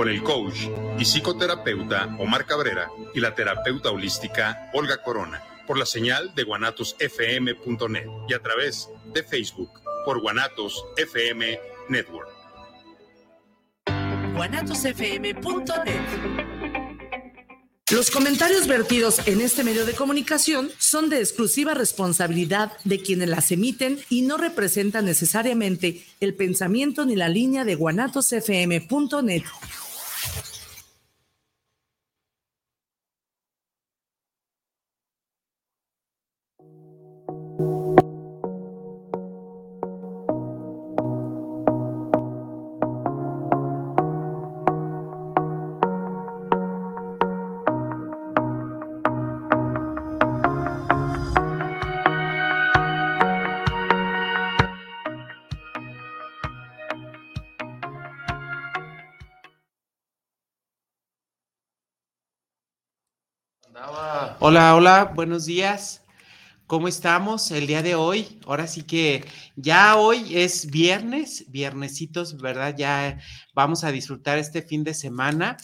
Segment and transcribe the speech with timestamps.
[0.00, 0.56] con el coach
[0.98, 8.06] y psicoterapeuta Omar Cabrera y la terapeuta holística Olga Corona por la señal de guanatosfm.net
[8.26, 9.68] y a través de Facebook
[10.06, 11.60] por Guanatos FM
[11.90, 12.30] Network.
[14.36, 16.00] guanatosfm.net
[17.92, 23.50] los comentarios vertidos en este medio de comunicación son de exclusiva responsabilidad de quienes las
[23.50, 29.42] emiten y no representan necesariamente el pensamiento ni la línea de guanatosfm.net.
[64.50, 66.02] Hola, hola, buenos días.
[66.66, 68.40] ¿Cómo estamos el día de hoy?
[68.46, 72.74] Ahora sí que ya hoy es viernes, viernesitos, ¿verdad?
[72.76, 73.20] Ya
[73.54, 75.56] vamos a disfrutar este fin de semana.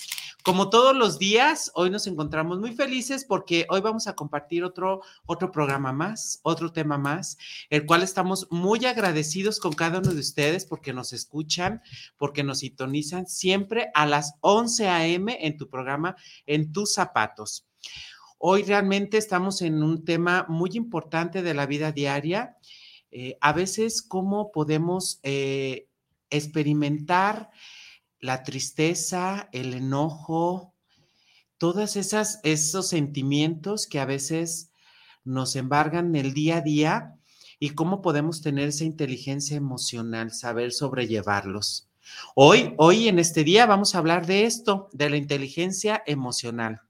[0.44, 5.00] Como todos los días, hoy nos encontramos muy felices porque hoy vamos a compartir otro,
[5.26, 7.38] otro programa más, otro tema más,
[7.70, 11.82] el cual estamos muy agradecidos con cada uno de ustedes porque nos escuchan,
[12.16, 15.36] porque nos sintonizan siempre a las 11 a.m.
[15.44, 16.14] en tu programa,
[16.46, 17.66] en tus zapatos.
[18.38, 22.56] Hoy realmente estamos en un tema muy importante de la vida diaria.
[23.10, 25.88] Eh, a veces, cómo podemos eh,
[26.28, 27.50] experimentar
[28.20, 30.74] la tristeza, el enojo,
[31.56, 34.70] todos esos sentimientos que a veces
[35.24, 37.16] nos embargan el día a día
[37.58, 41.88] y cómo podemos tener esa inteligencia emocional, saber sobrellevarlos.
[42.34, 46.85] Hoy, hoy en este día vamos a hablar de esto, de la inteligencia emocional.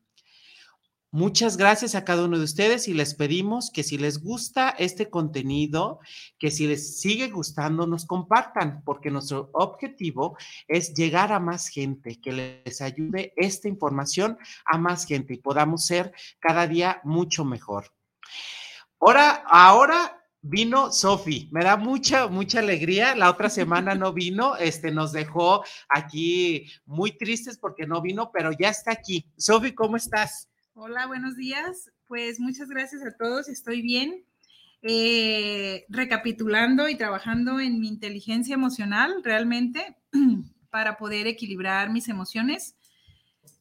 [1.16, 5.08] Muchas gracias a cada uno de ustedes y les pedimos que si les gusta este
[5.08, 5.98] contenido,
[6.38, 10.36] que si les sigue gustando, nos compartan, porque nuestro objetivo
[10.68, 12.32] es llegar a más gente, que
[12.66, 17.94] les ayude esta información a más gente y podamos ser cada día mucho mejor.
[19.00, 23.14] Ahora, ahora vino Sofi, me da mucha, mucha alegría.
[23.14, 28.50] La otra semana no vino, este nos dejó aquí muy tristes porque no vino, pero
[28.52, 29.32] ya está aquí.
[29.38, 30.50] Sofi, ¿cómo estás?
[30.78, 31.90] Hola, buenos días.
[32.06, 34.26] Pues muchas gracias a todos, estoy bien.
[34.82, 39.96] Eh, recapitulando y trabajando en mi inteligencia emocional realmente
[40.70, 42.76] para poder equilibrar mis emociones.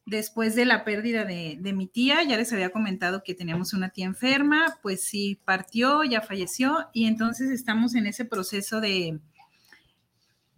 [0.05, 4.07] Después de la pérdida de, mi tía, ya les había comentado que teníamos una tía
[4.07, 9.21] enferma, pues sí partió, ya falleció y entonces estamos en ese proceso de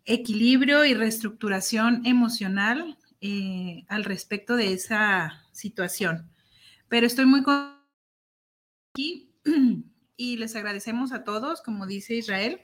[0.06, 6.32] equilibrio y reestructuración emocional eh, al respecto de esa situación.
[6.90, 7.44] Pero estoy muy
[8.94, 9.32] aquí
[10.18, 12.62] y les agradecemos a todos, como dice Israel,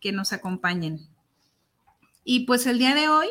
[0.00, 1.08] que nos acompañen.
[2.24, 3.28] Y pues el día de hoy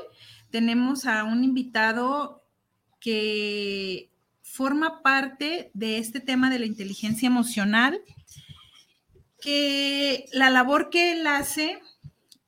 [0.51, 2.43] tenemos a un invitado
[2.99, 4.11] que
[4.41, 7.99] forma parte de este tema de la inteligencia emocional,
[9.41, 11.81] que la labor que él hace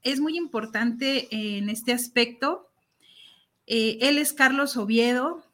[0.03, 2.69] es muy importante en este aspecto.
[3.65, 5.44] Eh, él es Carlos Oviedo,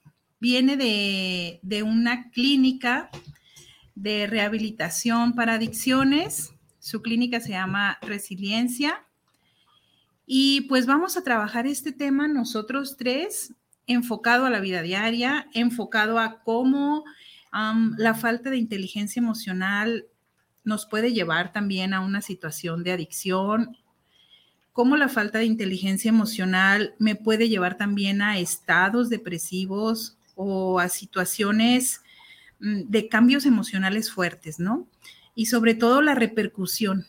[0.42, 3.10] viene de, una clínica
[3.94, 6.54] de rehabilitación para adicciones.
[6.80, 9.06] Su clínica se llama Resiliencia.
[10.26, 13.54] Y pues vamos a trabajar este tema nosotros tres,
[13.86, 17.06] enfocado a la vida diaria, enfocado a cómo
[17.98, 20.08] la falta de inteligencia emocional
[20.64, 23.78] nos puede llevar también a una situación de adicción,
[24.74, 30.90] cómo la falta de inteligencia emocional me puede llevar también a estados depresivos o a
[30.90, 32.02] situaciones
[32.60, 34.88] mm, de cambios emocionales fuertes, ¿no?
[35.36, 37.06] Y sobre todo la repercusión,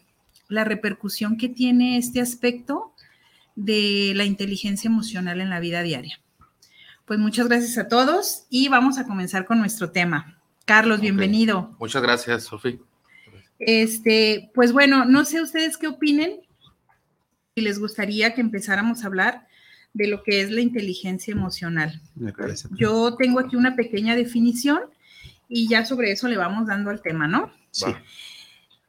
[0.49, 2.93] la repercusión que tiene este aspecto
[3.57, 6.21] de la inteligencia emocional en la vida diaria.
[7.07, 10.39] Pues muchas gracias a todos y vamos a comenzar con nuestro tema.
[10.67, 11.75] Carlos, bienvenido.
[11.81, 12.79] Muchas gracias, Sofía.
[13.59, 16.41] Este, pues bueno, no sé ustedes qué opinen,
[17.55, 19.47] si les gustaría que empezáramos a hablar
[19.95, 22.01] de lo que es la inteligencia emocional.
[22.71, 24.81] Yo tengo aquí una pequeña definición
[25.49, 27.53] y ya sobre eso le vamos dando al tema, ¿no?
[27.71, 27.87] Sí.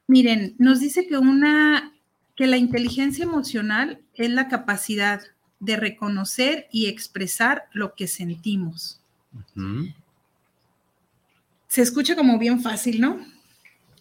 [0.06, 1.92] Miren, nos dice que una
[2.36, 5.22] que la inteligencia emocional es la capacidad
[5.60, 9.00] de reconocer y expresar lo que sentimos.
[11.68, 13.24] Se escucha como bien fácil, ¿no?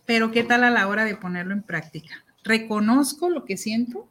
[0.06, 2.24] Pero ¿qué tal a la hora de ponerlo en práctica?
[2.44, 4.08] Reconozco lo que siento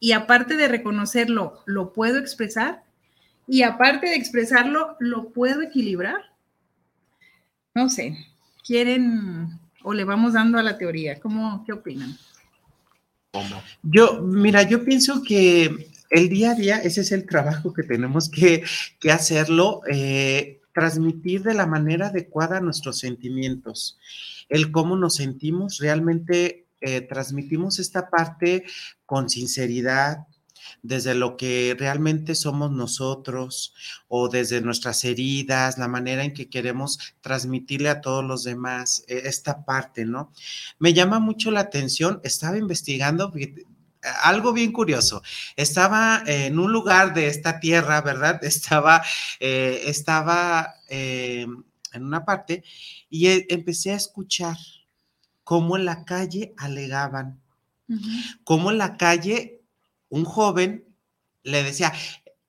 [0.00, 2.84] y aparte de reconocerlo, lo puedo expresar.
[3.48, 6.20] y aparte de expresarlo, ¿lo puedo equilibrar?
[7.74, 8.16] No sé,
[8.66, 11.20] ¿quieren o le vamos dando a la teoría?
[11.20, 12.18] ¿Cómo, qué opinan?
[13.82, 18.30] Yo, mira, yo pienso que el día a día, ese es el trabajo que tenemos
[18.30, 18.64] que,
[19.10, 23.98] hacerlo, eh, transmitir de la manera adecuada nuestros sentimientos,
[24.48, 28.64] el cómo nos sentimos, realmente eh, transmitimos esta parte
[29.06, 30.26] con sinceridad,
[30.82, 33.74] desde lo que realmente somos nosotros
[34.08, 39.22] o desde nuestras heridas, la manera en que queremos transmitirle a todos los demás eh,
[39.24, 40.32] esta parte, ¿no?
[40.78, 43.32] Me llama mucho la atención, estaba investigando
[44.22, 45.22] algo bien curioso.
[45.56, 48.38] Estaba en un lugar de esta tierra, ¿verdad?
[48.44, 49.02] Estaba,
[49.40, 51.64] eh, estaba en
[51.94, 52.62] una parte
[53.08, 54.56] y empecé a escuchar
[55.46, 57.40] cómo en la calle alegaban,
[58.42, 59.62] cómo en la calle
[60.08, 60.92] un joven
[61.44, 61.92] le decía,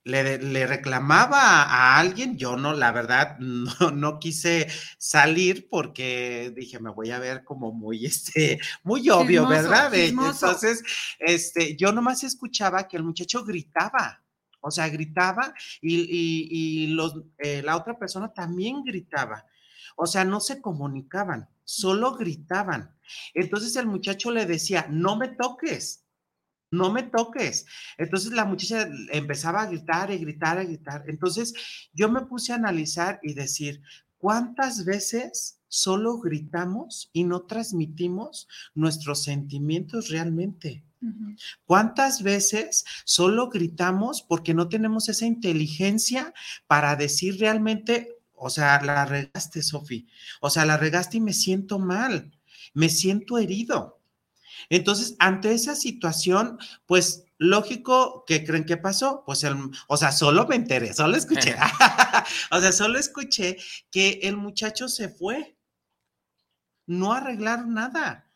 [0.03, 3.38] le, reclamaba a alguien, yo no, la verdad,
[3.94, 4.67] no, quise
[4.97, 9.94] salir porque dije, me voy a ver como muy, este, muy obvio, ¿verdad?
[9.94, 10.81] Entonces,
[11.19, 14.23] este, yo nomás escuchaba que el muchacho gritaba,
[14.59, 19.45] o sea, gritaba y, los, eh, la otra persona también gritaba.
[19.97, 22.95] O sea, no se comunicaban, solo gritaban.
[23.33, 26.05] Entonces el muchacho le decía, no me toques,
[26.71, 27.65] no me toques.
[27.97, 31.03] Entonces la muchacha empezaba a gritar y gritar y gritar.
[31.07, 31.53] Entonces
[31.94, 33.81] yo me puse a analizar y decir,
[34.19, 40.83] ¿cuántas veces solo gritamos y no transmitimos nuestros sentimientos realmente?
[41.65, 46.33] ¿Cuántas veces solo gritamos porque no tenemos esa inteligencia
[46.67, 50.07] para decir realmente, o sea, la regaste, Sofi,
[50.39, 52.31] o sea, la regaste y me siento mal,
[52.74, 54.00] me siento herido?
[54.69, 59.56] Entonces, ante esa situación, pues lógico que creen que pasó, pues el,
[59.88, 61.56] o sea, solo me enteré, solo escuché,
[62.51, 63.57] o sea, solo escuché
[63.92, 65.57] que el muchacho se fue,
[66.86, 68.30] no arreglaron nada.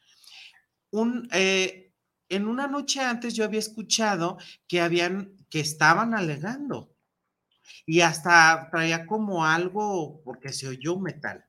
[0.91, 1.93] Un, eh,
[2.29, 4.37] en una noche antes yo había escuchado
[4.67, 6.90] que habían, que estaban alegando
[7.85, 11.45] y hasta traía como algo, porque se oyó metal.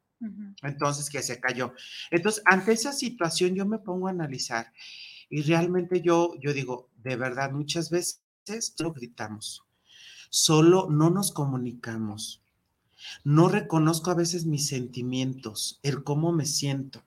[0.62, 1.74] Entonces, que se cayó.
[2.10, 4.72] Entonces, ante esa situación yo me pongo a analizar
[5.28, 8.22] y realmente yo, yo digo, de verdad, muchas veces
[8.76, 9.64] solo gritamos,
[10.28, 12.42] solo no nos comunicamos,
[13.24, 17.02] no reconozco a veces mis sentimientos, el cómo me siento,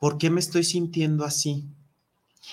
[0.00, 1.66] por qué me estoy sintiendo así.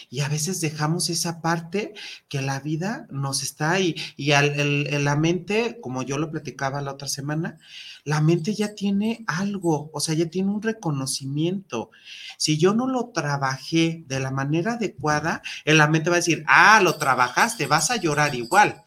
[0.09, 1.93] Y a veces dejamos esa parte
[2.27, 3.95] que la vida nos está ahí.
[4.15, 7.59] Y al, la mente, como yo lo platicaba la otra semana,
[8.03, 11.91] la mente ya tiene algo, o sea, ya tiene un reconocimiento.
[12.37, 16.81] Si yo no lo trabajé de la manera adecuada, la mente va a decir, ah,
[16.81, 18.83] lo trabajaste, vas a llorar igual.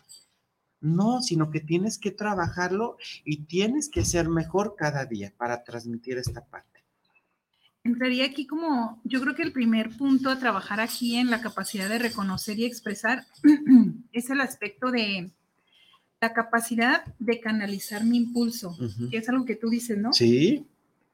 [0.80, 6.18] No, sino que tienes que trabajarlo y tienes que ser mejor cada día para transmitir
[6.18, 6.71] esta parte
[7.84, 11.88] entraría aquí como, yo creo que el primer punto a trabajar aquí en la capacidad
[11.88, 13.26] de reconocer y expresar
[14.12, 15.30] es el aspecto de
[16.20, 18.76] la capacidad de canalizar mi impulso,
[19.10, 20.12] que es algo que tú dices, ¿no?
[20.12, 20.64] Sí.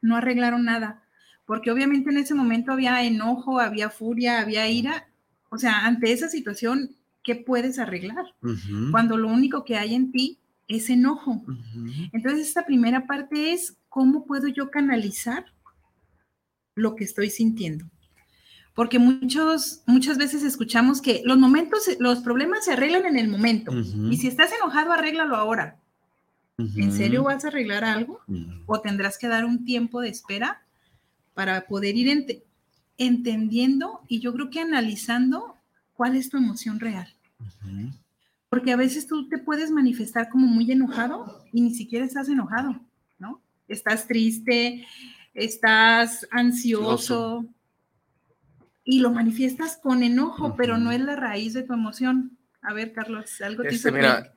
[0.02, 1.02] No arreglaron nada,
[1.46, 5.08] porque obviamente en ese momento había enojo, había furia, había ira.
[5.48, 6.94] O sea, ante esa situación,
[7.24, 8.26] ¿qué puedes arreglar?
[8.90, 10.38] Cuando lo único que hay en ti
[10.68, 11.42] es enojo.
[12.12, 15.46] Entonces, esta primera parte es, ¿cómo puedo yo canalizar
[16.78, 17.84] lo que estoy sintiendo.
[18.74, 23.72] Porque muchos, muchas veces escuchamos que los momentos, los problemas se arreglan en el momento.
[24.10, 25.76] Y si estás enojado, arréglalo ahora.
[26.58, 28.20] ¿En serio vas a arreglar algo?
[28.66, 30.62] ¿O tendrás que dar un tiempo de espera
[31.34, 32.26] para poder ir
[32.96, 35.56] entendiendo y yo creo que analizando
[35.94, 37.08] cuál es tu emoción real?
[38.48, 42.80] Porque a veces tú te puedes manifestar como muy enojado y ni siquiera estás enojado,
[43.18, 43.40] ¿no?
[43.66, 44.86] Estás triste,
[45.38, 47.46] estás ansioso
[48.84, 52.38] y lo manifiestas con enojo, pero no es la raíz de tu emoción.
[52.62, 54.32] A ver, Carlos, algo te este, Mira,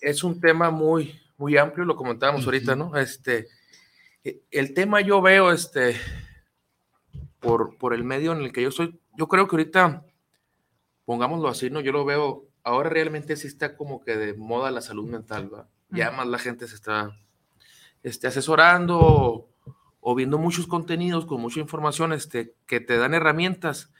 [0.00, 2.96] es un tema muy, muy amplio, lo comentábamos ahorita, ¿no?
[2.96, 3.48] Este,
[4.24, 5.96] e, el tema yo veo, este,
[7.40, 10.04] por, por el medio en el que yo soy, yo creo que ahorita,
[11.04, 11.80] pongámoslo así, ¿no?
[11.80, 15.68] Yo lo veo, ahora realmente sí está como que de moda la salud mental, ¿va?
[15.90, 17.18] Ya más la gente se está
[18.02, 19.48] este, asesorando
[20.10, 23.92] o viendo muchos contenidos con mucha información este, que te dan herramientas.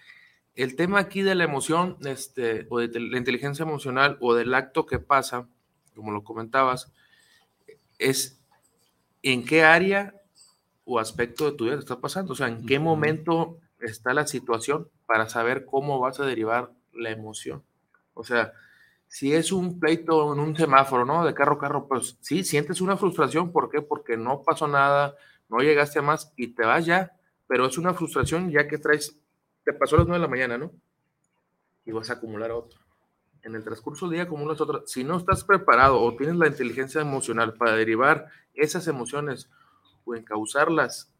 [0.54, 4.86] El tema aquí de la emoción este, o de la inteligencia emocional o del acto
[4.86, 5.50] que pasa,
[5.94, 6.90] como lo comentabas,
[7.98, 8.40] es
[9.22, 10.14] en qué área
[10.86, 14.26] o aspecto de tu vida te está pasando, o sea, en qué momento está la
[14.26, 17.62] situación para saber cómo vas a derivar la emoción.
[18.14, 18.54] O sea,
[19.08, 21.26] si es un pleito en un semáforo, ¿no?
[21.26, 23.52] De carro a carro, pues sí, sientes una frustración.
[23.52, 23.82] ¿Por qué?
[23.82, 25.14] Porque no pasó nada,
[25.48, 27.12] no llegaste a más y te vas ya.
[27.46, 29.18] Pero es una frustración ya que traes,
[29.64, 30.72] te pasó a las 9 de la mañana, ¿no?
[31.84, 32.78] Y vas a acumular otro.
[33.42, 34.86] En el transcurso del día acumulas otro.
[34.86, 39.50] Si no estás preparado o tienes la inteligencia emocional para derivar esas emociones
[40.04, 41.14] o encauzarlas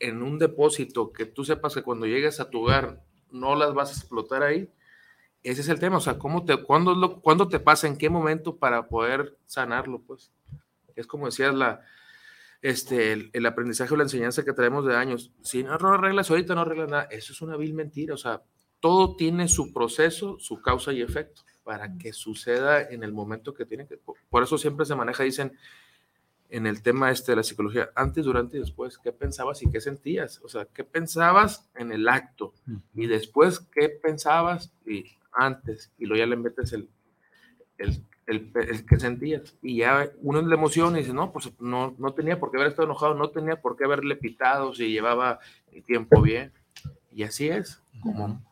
[0.00, 3.90] en un depósito que tú sepas que cuando llegues a tu hogar no las vas
[3.90, 4.70] a explotar ahí,
[5.42, 8.88] ese es el tema, o sea, ¿cómo te, ¿cuándo te pasa, en qué momento para
[8.88, 10.00] poder sanarlo?
[10.00, 10.32] Pues
[10.96, 11.82] es como decías, la,
[12.66, 15.30] este, el, aprendizaje o la enseñanza que traemos de años.
[15.40, 17.04] Si no arreglas ahorita, no arreglas nada.
[17.04, 18.42] Eso es una vil mentira, o sea,
[18.80, 23.66] todo tiene su proceso, su causa y efecto para que suceda en el momento que
[23.66, 24.00] tiene que.
[24.28, 25.52] Por eso siempre se maneja, dicen,
[26.48, 29.80] en el tema este de la psicología, antes, durante y después, ¿qué pensabas y qué
[29.80, 30.40] sentías?
[30.42, 32.52] O sea, ¿qué pensabas en el acto?
[32.94, 35.92] Y después, ¿qué pensabas y antes?
[35.98, 36.90] Y luego ya le metes el,
[37.78, 39.56] el, el, que sentías.
[39.62, 42.58] Y ya uno es la emoción y dice, no, pues no, no tenía por qué
[42.58, 45.38] haber estado enojado, no tenía por qué haberle pitado si llevaba
[45.72, 46.52] el tiempo bien.
[47.14, 48.42] Y así es, como,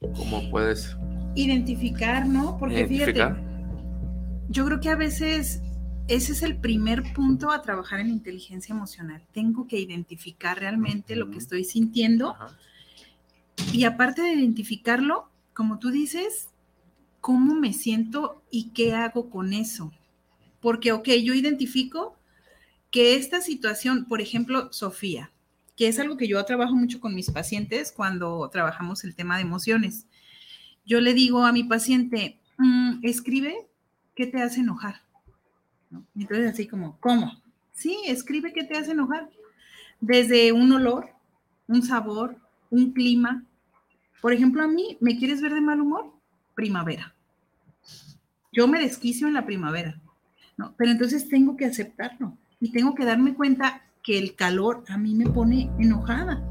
[0.00, 0.96] como puedes...
[1.34, 2.56] Identificar, ¿no?
[2.58, 3.36] Porque fíjate,
[4.48, 5.62] yo creo que a veces
[6.08, 9.22] ese es el primer punto a trabajar en inteligencia emocional.
[9.32, 12.34] Tengo que identificar realmente lo que estoy sintiendo.
[13.72, 16.49] Y aparte de identificarlo, como tú dices,
[17.20, 19.92] cómo me siento y qué hago con eso.
[20.60, 22.16] Porque, ok, yo identifico
[22.90, 25.30] que esta situación, por ejemplo, Sofía,
[25.76, 29.42] que es algo que yo trabajo mucho con mis pacientes cuando trabajamos el tema de
[29.42, 30.06] emociones.
[30.84, 33.68] Yo le digo a mi paciente, mm, escribe
[34.14, 35.02] qué te hace enojar
[36.16, 37.32] entonces así como, ¿cómo?
[37.72, 39.30] Sí, escribe qué te hace enojar.
[40.00, 41.10] Desde un olor,
[41.66, 42.36] un sabor,
[42.70, 43.44] un clima.
[44.20, 46.12] Por ejemplo, a mí, ¿me quieres ver de mal humor?
[46.60, 47.14] Primavera.
[48.52, 49.98] Yo me desquicio en la primavera,
[50.58, 50.74] ¿no?
[50.76, 55.14] Pero entonces tengo que aceptarlo y tengo que darme cuenta que el calor a mí
[55.14, 56.44] me pone enojada.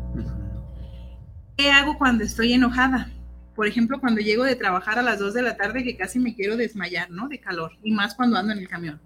[1.56, 3.12] ¿Qué hago cuando estoy enojada?
[3.56, 6.34] Por ejemplo, cuando llego de trabajar a las 2 de la tarde que casi me
[6.34, 7.28] quiero desmayar, ¿no?
[7.28, 9.00] De calor, y más cuando ando en el camión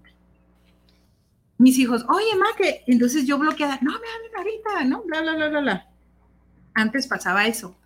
[1.58, 5.02] mis hijos, oye, ma, que entonces yo bloqueada, no me hablen ahorita, ¿no?
[5.02, 5.88] Bla, bla, bla, bla, bla.
[6.74, 7.76] Antes pasaba eso.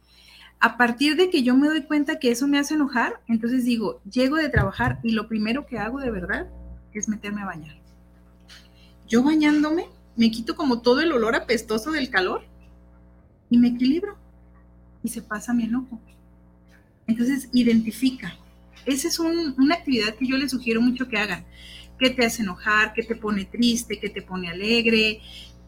[0.61, 4.00] A partir de que yo me doy cuenta que eso me hace enojar, entonces digo,
[4.11, 6.49] llego de trabajar y lo primero que hago de verdad
[6.93, 7.77] es meterme a bañar.
[9.07, 9.87] Yo bañándome,
[10.17, 12.43] me quito como todo el olor apestoso del calor
[13.50, 14.17] y me equilibro
[15.03, 16.00] y se pasa mi enojo.
[17.07, 18.37] Entonces, identifica.
[18.85, 21.45] Esa es una actividad que yo les sugiero mucho que hagan
[21.99, 25.21] qué te hace enojar, qué te pone triste, qué te pone alegre,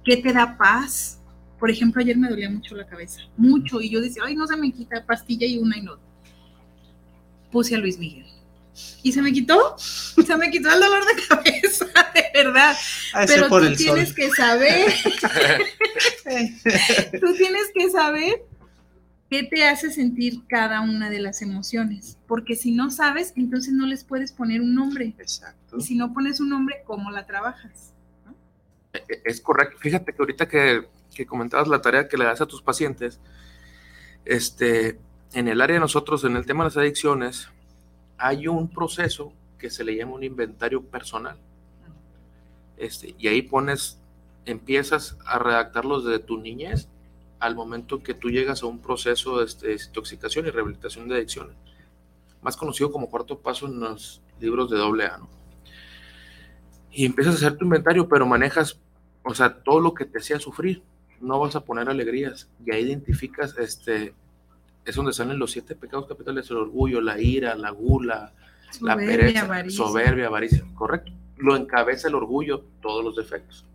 [0.05, 1.20] qué te da paz.
[1.61, 4.57] Por ejemplo, ayer me dolía mucho la cabeza, mucho, y yo decía, ay, no se
[4.57, 5.99] me quita pastilla y una y no.
[7.53, 8.25] Puse a Luis Miguel.
[9.03, 12.75] Y se me quitó, se me quitó el dolor de cabeza, de verdad.
[13.27, 14.91] Pero tú tienes que saber,
[17.21, 18.43] tú tienes que saber
[19.29, 23.87] qué te hace sentir cada una de las emociones, porque si no sabes, entonces no
[23.87, 25.15] les puedes poner un nombre.
[25.19, 25.77] Exacto.
[25.77, 27.93] Y si no pones un nombre, ¿cómo la trabajas?
[28.95, 29.77] E, e, es correcto.
[29.79, 33.21] Fíjate que ahorita que, que, comentabas la tarea que le das a tus pacientes,
[34.25, 34.99] este,
[35.33, 37.49] en el área de nosotros, en el tema de las adicciones,
[38.19, 41.39] hay un proceso que se le llama un inventario personal.
[42.77, 44.01] Este, y ahí pones,
[44.47, 46.89] empiezas a redactarlos desde tu niñez
[47.39, 51.57] al momento que tú llegas a un proceso de este, desintoxicación y rehabilitación de adicciones,
[52.43, 55.29] más conocido como cuarto paso en los libros de doble A, ¿no?
[56.93, 58.81] Y empiezas a hacer tu inventario, pero manejas,
[59.23, 60.83] o sea, todo lo que te hacía sufrir,
[61.21, 64.15] no vas a poner alegrías, y ahí identificas, este,
[64.85, 68.33] es donde salen los siete pecados capitales, el orgullo, la ira, la gula,
[68.81, 71.13] la pereza, soberbia, avaricia, correcto.
[71.37, 73.67] Lo encabeza el orgullo, todos los defectos.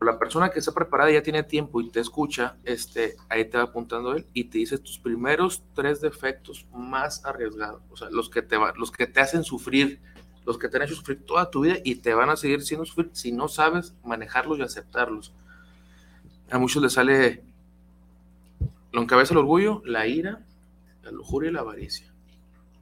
[0.00, 3.64] La persona que está preparada ya tiene tiempo y te escucha, este, ahí te va
[3.64, 8.42] apuntando él y te dice tus primeros tres defectos más arriesgados, o sea, los que
[8.42, 10.00] te, los que te hacen sufrir,
[10.44, 12.84] los que te han hecho sufrir toda tu vida y te van a seguir siendo
[12.84, 15.32] sufrir si no sabes manejarlos y aceptarlos.
[16.52, 17.42] A muchos les sale,
[18.92, 20.44] lo encabeza el orgullo, la ira,
[21.02, 22.12] la lujuria y la avaricia.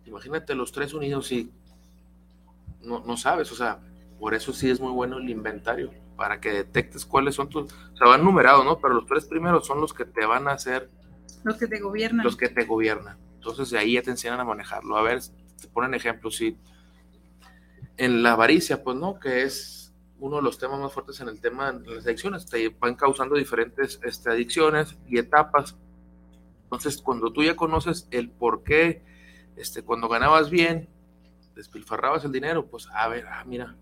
[0.07, 1.53] Imagínate los tres unidos y
[2.83, 3.79] no, no sabes, o sea,
[4.19, 7.97] por eso sí es muy bueno el inventario para que detectes cuáles son tus, o
[7.97, 8.81] sea, van numerados, ¿no?
[8.81, 10.91] Pero los tres primeros son los que te van a hacer...
[11.45, 12.25] Los que te gobiernan.
[12.25, 13.19] Los que te gobiernan.
[13.37, 14.97] Entonces de ahí ya te enseñan a manejarlo.
[14.97, 15.21] A ver,
[15.61, 16.59] te ponen ejemplos, sí.
[17.97, 19.80] En la avaricia, pues no, que es
[20.21, 22.47] uno de los temas más fuertes en el tema de las adicciones.
[22.47, 25.77] Te van causando diferentes este, adicciones y etapas.
[26.65, 29.03] Entonces, cuando tú ya conoces el por qué,
[29.57, 30.89] este, cuando ganabas bien,
[31.55, 33.77] despilfarrabas el dinero, pues a ver, ah, mira,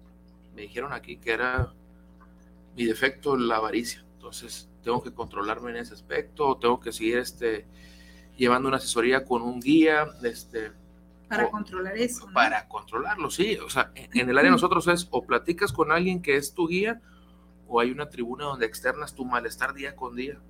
[0.55, 1.73] me dijeron aquí que era
[2.77, 4.05] mi defecto la avaricia.
[4.15, 7.67] Entonces, tengo que controlarme en ese aspecto, tengo que seguir este,
[8.37, 10.73] llevando una asesoría con un guía, este,
[11.29, 12.29] para controlar eso.
[12.33, 13.57] Para controlarlo, sí.
[13.57, 16.69] O sea, en, el área de nosotros es o platicas con alguien que es tu
[16.69, 17.01] guía
[17.67, 20.41] o hay una tribuna donde externas tu malestar día con día.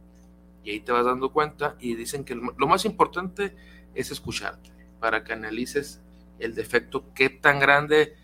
[0.65, 3.57] Y ahí te vas dando cuenta y dicen que lo más importante
[3.95, 4.71] es escucharte
[5.01, 6.01] para que analices
[6.39, 8.15] el defecto, qué tan grande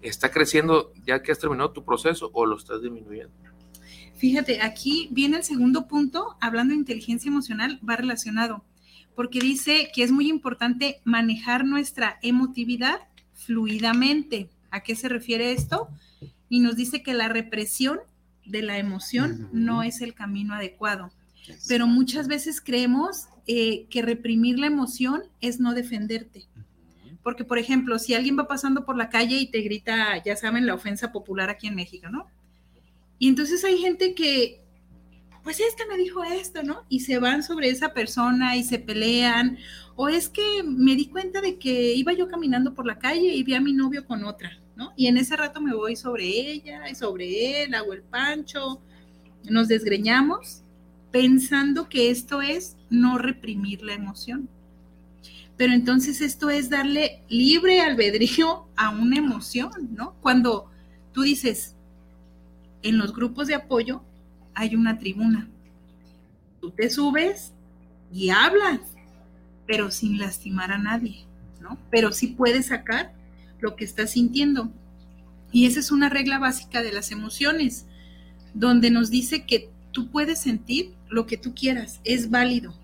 [0.00, 3.32] está creciendo ya que has terminado tu proceso o lo estás disminuyendo.
[4.14, 8.64] Fíjate, aquí viene el segundo punto, hablando de inteligencia emocional, va relacionado,
[9.14, 13.00] porque dice que es muy importante manejar nuestra emotividad
[13.32, 14.48] fluidamente.
[14.70, 15.88] ¿A qué se refiere esto?
[16.48, 18.00] Y nos dice que la represión
[18.44, 21.12] de la emoción no es el camino adecuado.
[21.68, 26.46] Pero muchas veces creemos eh, que reprimir la emoción es no defenderte.
[27.22, 30.66] Porque, por ejemplo, si alguien va pasando por la calle y te grita, ya saben,
[30.66, 32.26] la ofensa popular aquí en México, ¿no?
[33.18, 34.63] Y entonces hay gente que,
[35.44, 36.84] pues esta me dijo esto, ¿no?
[36.88, 39.58] Y se van sobre esa persona y se pelean.
[39.94, 43.42] O es que me di cuenta de que iba yo caminando por la calle y
[43.42, 44.94] vi a mi novio con otra, ¿no?
[44.96, 48.80] Y en ese rato me voy sobre ella y sobre él, hago el pancho,
[49.44, 50.62] nos desgreñamos
[51.12, 54.48] pensando que esto es no reprimir la emoción.
[55.58, 60.14] Pero entonces esto es darle libre albedrío a una emoción, ¿no?
[60.22, 60.70] Cuando
[61.12, 61.76] tú dices,
[62.82, 64.02] en los grupos de apoyo
[64.54, 65.48] hay una tribuna.
[66.60, 67.52] Tú te subes
[68.12, 68.80] y hablas,
[69.66, 71.24] pero sin lastimar a nadie,
[71.60, 71.78] ¿no?
[71.90, 73.12] Pero sí puedes sacar
[73.60, 74.70] lo que estás sintiendo.
[75.52, 77.86] Y esa es una regla básica de las emociones,
[78.54, 82.74] donde nos dice que tú puedes sentir lo que tú quieras, es válido,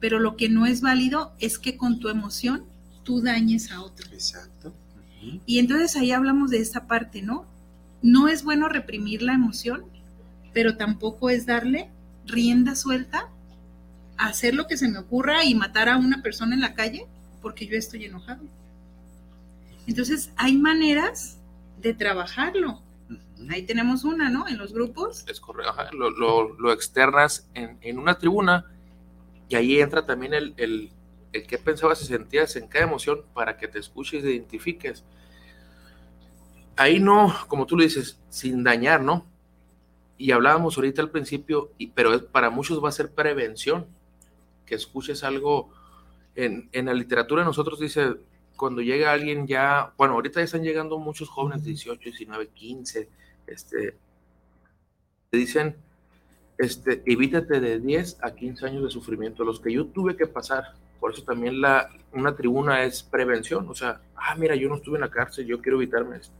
[0.00, 2.64] pero lo que no es válido es que con tu emoción
[3.04, 4.08] tú dañes a otro.
[4.12, 4.74] Exacto.
[5.46, 7.44] Y entonces ahí hablamos de esta parte, ¿no?
[8.02, 9.84] No es bueno reprimir la emoción,
[10.52, 11.90] pero tampoco es darle
[12.26, 13.28] rienda suelta
[14.16, 17.06] a hacer lo que se me ocurra y matar a una persona en la calle
[17.40, 18.42] porque yo estoy enojado.
[19.86, 21.38] Entonces hay maneras
[21.80, 22.82] de trabajarlo.
[23.48, 24.46] Ahí tenemos una, ¿no?
[24.46, 25.24] En los grupos.
[25.26, 25.72] Es correcto.
[25.92, 28.66] Lo, externas en, en una tribuna
[29.48, 30.92] y ahí entra también el, el,
[31.32, 35.04] el qué pensabas y sentías en cada emoción para que te escuches e identifiques.
[36.76, 39.26] Ahí no, como tú lo dices, sin dañar, ¿no?
[40.20, 43.86] Y hablábamos ahorita al principio, y, pero para muchos va a ser prevención,
[44.66, 45.70] que escuches algo.
[46.34, 48.16] En, en la literatura nosotros dice,
[48.54, 53.08] cuando llega alguien ya, bueno, ahorita ya están llegando muchos jóvenes de 18, 19, 15,
[53.46, 53.96] este,
[55.30, 55.76] te dicen,
[56.58, 60.74] este, evítate de 10 a 15 años de sufrimiento, los que yo tuve que pasar.
[61.00, 63.66] Por eso también la, una tribuna es prevención.
[63.70, 66.34] O sea, ah, mira, yo no estuve en la cárcel, yo quiero evitarme esto.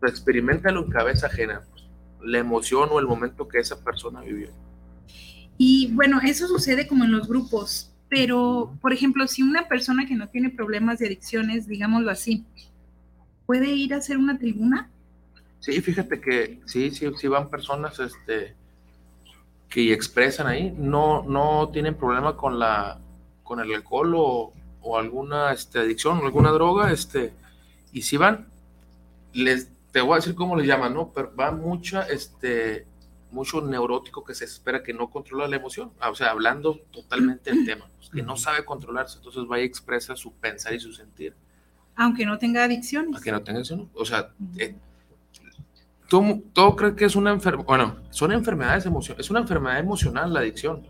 [0.00, 1.83] experimentalo en cabeza ajena, pues,
[2.24, 4.48] la emoción o el momento que esa persona vivió.
[5.56, 10.16] Y bueno, eso sucede como en los grupos, pero por ejemplo, si una persona que
[10.16, 12.44] no tiene problemas de adicciones, digámoslo así,
[13.46, 14.90] ¿puede ir a hacer una tribuna?
[15.60, 18.54] Sí, fíjate que sí, sí, sí van personas, este,
[19.74, 23.00] que expresan ahí no, no tienen problema con, la,
[23.42, 24.52] con el alcohol o,
[24.96, 27.32] alguna este, adicción o alguna droga, este,
[27.92, 28.46] y si van,
[29.32, 31.12] les, te voy a decir cómo les llaman, ¿no?
[31.12, 32.84] Pero va mucha, este,
[33.30, 37.52] mucho neurótico que se espera que no controla la emoción, ah, o sea, hablando totalmente
[37.52, 40.92] del tema, pues, que no sabe controlarse, entonces va y expresa su pensar y su
[40.92, 41.36] sentir.
[41.94, 43.14] Aunque no tenga adicciones.
[43.14, 44.32] Aunque no tenga eso, o sea,
[46.08, 50.32] todo, todo cree que es una enfermedad, bueno, son enfermedades emocionales, es una enfermedad emocional
[50.34, 50.88] la adicción,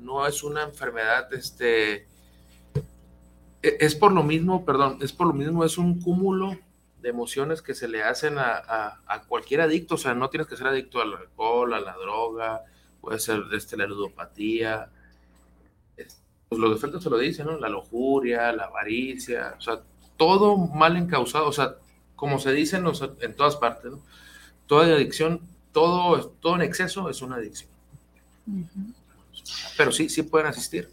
[0.00, 2.08] no es una enfermedad, este,
[3.62, 6.58] e, es por lo mismo, perdón, es por lo mismo, es un cúmulo
[7.02, 10.56] de emociones que se le hacen a, a, cualquier adicto, o sea, no tienes que
[10.56, 12.62] ser adicto al alcohol, a la droga,
[13.00, 14.88] puede ser este, la ludopatía,
[16.48, 17.58] pues los defectos se lo dicen, ¿no?
[17.58, 19.80] La lujuria, la avaricia, o sea,
[20.16, 21.76] todo mal encausado, o sea,
[22.14, 22.86] como se dice en,
[23.20, 24.02] en todas partes, ¿no?
[24.66, 25.40] toda adicción,
[25.72, 27.70] todo, todo en exceso es una adicción.
[29.76, 30.88] Pero sí, sí pueden asistir.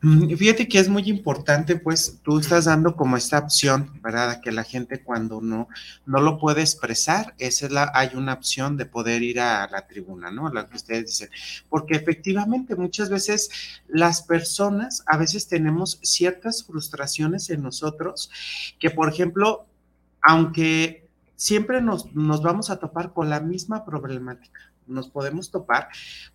[0.00, 4.40] Mm, fíjate que es muy importante, pues tú estás dando como esta opción, ¿verdad?
[4.40, 5.68] Que la gente cuando no,
[6.06, 9.86] no lo puede expresar, esa es la, hay una opción de poder ir a la
[9.86, 10.48] tribuna, ¿no?
[10.52, 11.30] La que ustedes dicen.
[11.68, 13.50] Porque efectivamente muchas veces
[13.88, 18.30] las personas, a veces tenemos ciertas frustraciones en nosotros,
[18.78, 19.66] que por ejemplo,
[20.20, 21.04] aunque
[21.36, 25.88] siempre nos, vamos a topar con la misma problemática, nos podemos topar,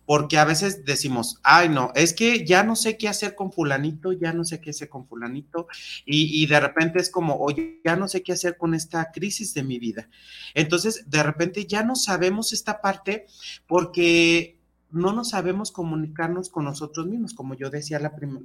[0.06, 4.12] porque a veces decimos, ay no, es que ya no sé qué hacer con fulanito,
[4.12, 5.68] ya no sé qué hacer con fulanito,
[6.04, 9.54] y, y de repente es como, oye, ya no sé qué hacer con esta crisis
[9.54, 10.08] de mi vida.
[10.54, 13.26] Entonces, de repente ya no sabemos esta parte
[13.66, 14.60] porque
[14.92, 18.00] no nos sabemos comunicarnos con nosotros mismos, como yo decía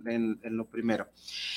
[0.05, 1.09] en, lo primero.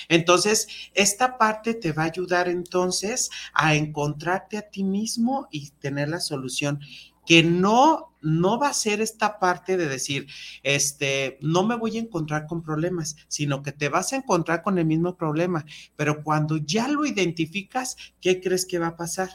[0.08, 6.08] Entonces, esta parte te va a ayudar entonces a encontrarte a ti mismo y tener
[6.08, 6.80] la solución
[7.28, 10.28] que no, no va a ser esta parte de decir,
[10.62, 14.78] este, no me voy a encontrar con problemas, sino que te vas a encontrar con
[14.78, 15.66] el mismo problema.
[15.94, 19.28] Pero cuando ya lo identificas, ¿qué crees que va a pasar?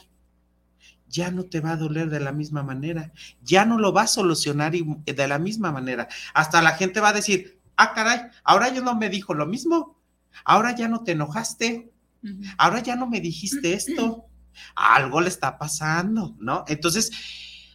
[1.06, 4.06] ya no te va a doler de la misma manera, ya no lo va a
[4.08, 6.08] solucionar de la misma manera.
[6.32, 9.96] Hasta la gente va a decir, ah, caray, ahora yo no me dijo lo mismo,
[10.44, 11.92] ahora ya no te enojaste,
[12.58, 14.24] ahora ya no me dijiste esto,
[14.74, 16.64] algo le está pasando, ¿no?
[16.66, 17.12] Entonces,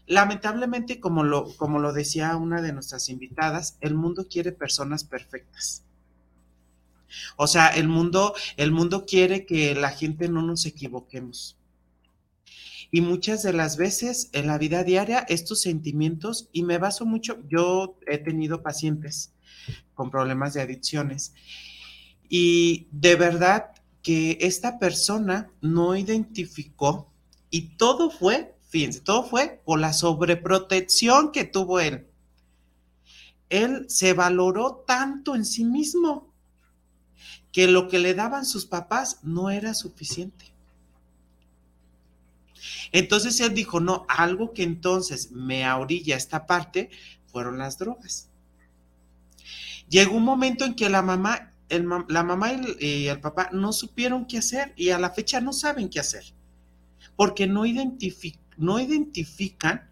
[0.09, 5.85] lamentablemente, como lo, como lo decía una de nuestras invitadas, el mundo quiere personas perfectas.
[7.37, 11.57] O sea, el mundo, el mundo quiere que la gente no nos equivoquemos.
[12.89, 17.37] Y muchas de las veces en la vida diaria, estos sentimientos, y me baso mucho,
[17.47, 19.31] yo he tenido pacientes
[19.93, 21.33] con problemas de adicciones,
[22.27, 27.13] y de verdad que esta persona no identificó,
[27.51, 32.07] y todo fue, fíjense, todo fue por la sobreprotección que tuvo él.
[33.49, 36.31] Él se valoró tanto en sí mismo
[37.51, 40.45] que lo que le daban sus papás no era suficiente.
[42.91, 46.89] Entonces él dijo, no, algo que entonces me ahorilla esta parte
[47.27, 48.29] fueron las drogas.
[49.89, 54.37] Llegó un momento en que la mamá, la mamá y el, papá no supieron qué
[54.37, 56.25] hacer y a la fecha no saben qué hacer,
[57.15, 57.65] porque no,
[58.59, 59.89] no identifican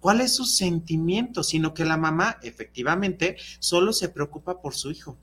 [0.00, 5.16] cuál es su sentimiento, sino que la mamá efectivamente solo se preocupa por su hijo,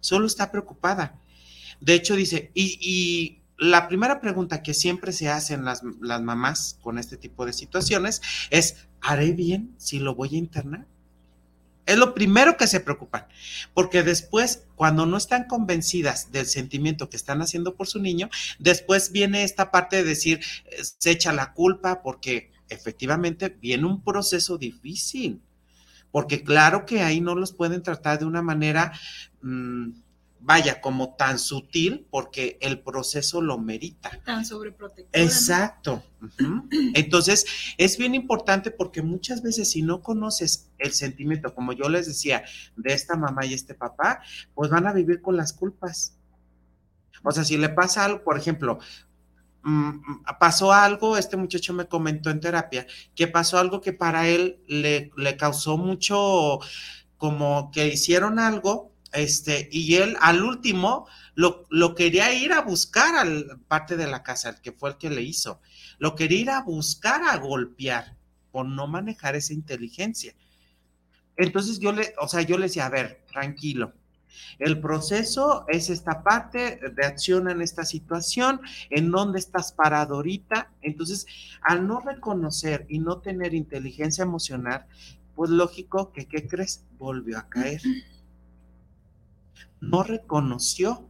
[0.00, 1.20] solo está preocupada.
[1.80, 6.98] De hecho dice, y la primera pregunta que siempre se hacen las, las, mamás con
[6.98, 8.20] este tipo de situaciones
[8.50, 10.86] es, ¿haré bien si lo voy a internar?
[11.86, 13.26] Es lo primero que se preocupan,
[13.72, 19.12] porque después, cuando no están convencidas del sentimiento que están haciendo por su niño, después
[19.12, 20.40] viene esta parte de decir,
[20.98, 25.40] se echa la culpa porque efectivamente viene un proceso difícil,
[26.10, 28.92] porque claro que ahí no los pueden tratar de una manera...
[29.42, 30.05] Mm,
[30.40, 34.10] vaya, como tan sutil porque el proceso lo merita.
[34.24, 35.20] Tan sobreprotector.
[35.20, 36.02] Exacto.
[36.94, 37.46] Entonces,
[37.78, 42.44] es bien importante porque muchas veces si no conoces el sentimiento, como yo les decía,
[42.76, 44.20] de esta mamá y este papá,
[44.54, 46.16] pues van a vivir con las culpas.
[47.22, 48.78] O sea, si le pasa algo, por ejemplo,
[49.62, 54.60] mm, pasó algo, este muchacho me comentó en terapia, que pasó algo que para él
[54.68, 56.60] le, le causó mucho,
[57.16, 63.14] como que hicieron algo este, y él al último lo, lo, quería ir a buscar
[63.16, 65.60] al parte de la casa, el que fue el que le hizo.
[65.98, 68.16] Lo quería ir a buscar a golpear
[68.50, 70.34] por no manejar esa inteligencia.
[71.36, 73.92] Entonces yo le, o sea, yo le decía, a ver, tranquilo.
[74.58, 80.70] El proceso es esta parte de acción en esta situación, en dónde estás parado ahorita.
[80.82, 81.26] Entonces,
[81.62, 84.86] al no reconocer y no tener inteligencia emocional,
[85.34, 86.84] pues lógico que, ¿qué crees?
[86.98, 87.80] Volvió a caer
[89.80, 91.08] no reconoció,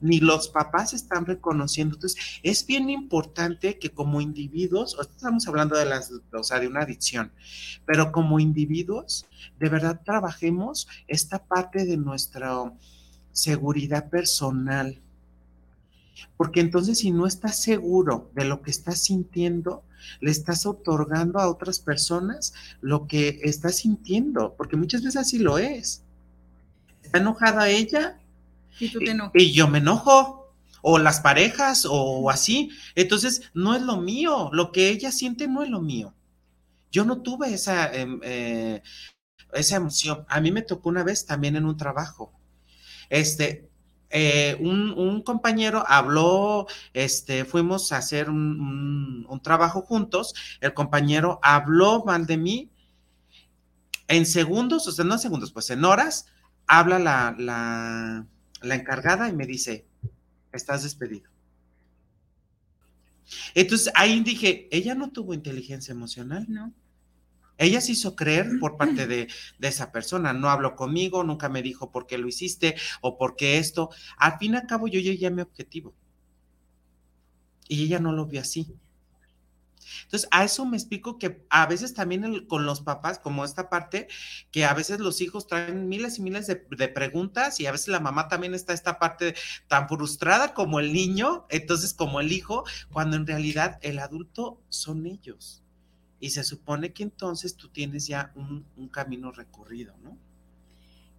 [0.00, 1.96] ni los papás están reconociendo.
[1.96, 6.82] Entonces, es bien importante que como individuos, estamos hablando de las, o sea, de una
[6.82, 7.32] adicción,
[7.86, 9.26] pero como individuos,
[9.58, 12.72] de verdad trabajemos esta parte de nuestra
[13.32, 15.00] seguridad personal.
[16.36, 19.84] Porque entonces si no estás seguro de lo que estás sintiendo,
[20.20, 25.58] le estás otorgando a otras personas lo que estás sintiendo, porque muchas veces así lo
[25.58, 26.04] es
[27.08, 28.18] está enojada ella
[28.78, 32.70] y, tú te y yo me enojo o las parejas o así.
[32.94, 36.14] Entonces, no es lo mío, lo que ella siente no es lo mío.
[36.92, 38.82] Yo no tuve esa, em, eh,
[39.52, 40.24] esa emoción.
[40.28, 42.32] A mí me tocó una vez también en un trabajo.
[43.08, 43.68] Este,
[44.10, 52.04] eh, un, compañero habló, este, fuimos a hacer un, un, trabajo juntos, el compañero habló
[52.04, 52.70] mal de mí
[54.06, 56.26] en segundos, o sea, no en segundos, pues en horas,
[56.68, 57.34] habla la,
[58.62, 59.86] la, encargada y me dice,
[60.52, 61.30] estás despedido.
[63.54, 66.46] Entonces ahí dije, ella no tuvo inteligencia emocional.
[66.48, 66.72] No.
[67.56, 69.28] Ella se hizo creer por parte de,
[69.58, 70.32] de, esa persona.
[70.32, 73.90] No habló conmigo, nunca me dijo por qué lo hiciste o por qué esto.
[74.16, 75.94] Al fin y al cabo, yo llegué a mi objetivo.
[77.66, 78.78] Y ella no lo vio así.
[80.04, 84.08] Entonces, a eso me explico que a veces también con los papás, como esta parte,
[84.50, 86.56] que a veces los hijos traen miles y miles de,
[86.88, 89.34] preguntas y a veces la mamá también está esta parte
[89.68, 95.06] tan frustrada como el niño, entonces como el hijo, cuando en realidad el adulto son
[95.06, 95.62] ellos.
[96.20, 100.18] Y se supone que entonces tú tienes ya un, un camino recorrido, ¿no?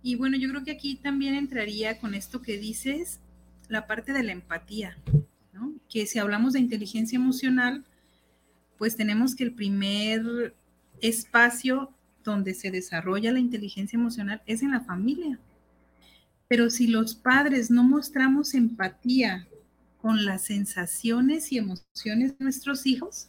[0.02, 3.20] Y bueno, yo creo que aquí también entraría con esto que dices,
[3.70, 4.98] la parte de la empatía,
[5.54, 5.74] ¿no?
[5.90, 7.86] Que si hablamos de inteligencia emocional,
[8.80, 10.56] pues tenemos que el primer
[11.02, 15.38] espacio donde se desarrolla la inteligencia emocional es en la familia.
[16.48, 19.48] Pero si los padres no mostramos empatía
[20.02, 23.28] con las sensaciones y emociones de nuestros hijos,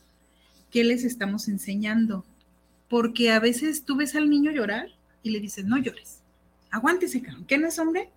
[0.71, 2.25] ¿qué les estamos enseñando?
[2.89, 4.89] Porque a veces tú ves al niño llorar
[5.23, 6.21] y le dices, no llores,
[6.71, 8.09] aguántese, ¿qué no es hombre?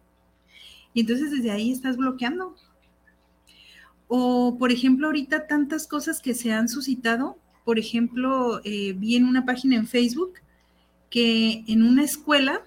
[0.93, 2.55] Y entonces desde ahí estás bloqueando.
[4.07, 7.37] O, por ejemplo, ahorita tantas cosas que se han suscitado.
[7.65, 10.33] Por ejemplo, eh, vi en una página en Facebook
[11.09, 12.61] que en una escuela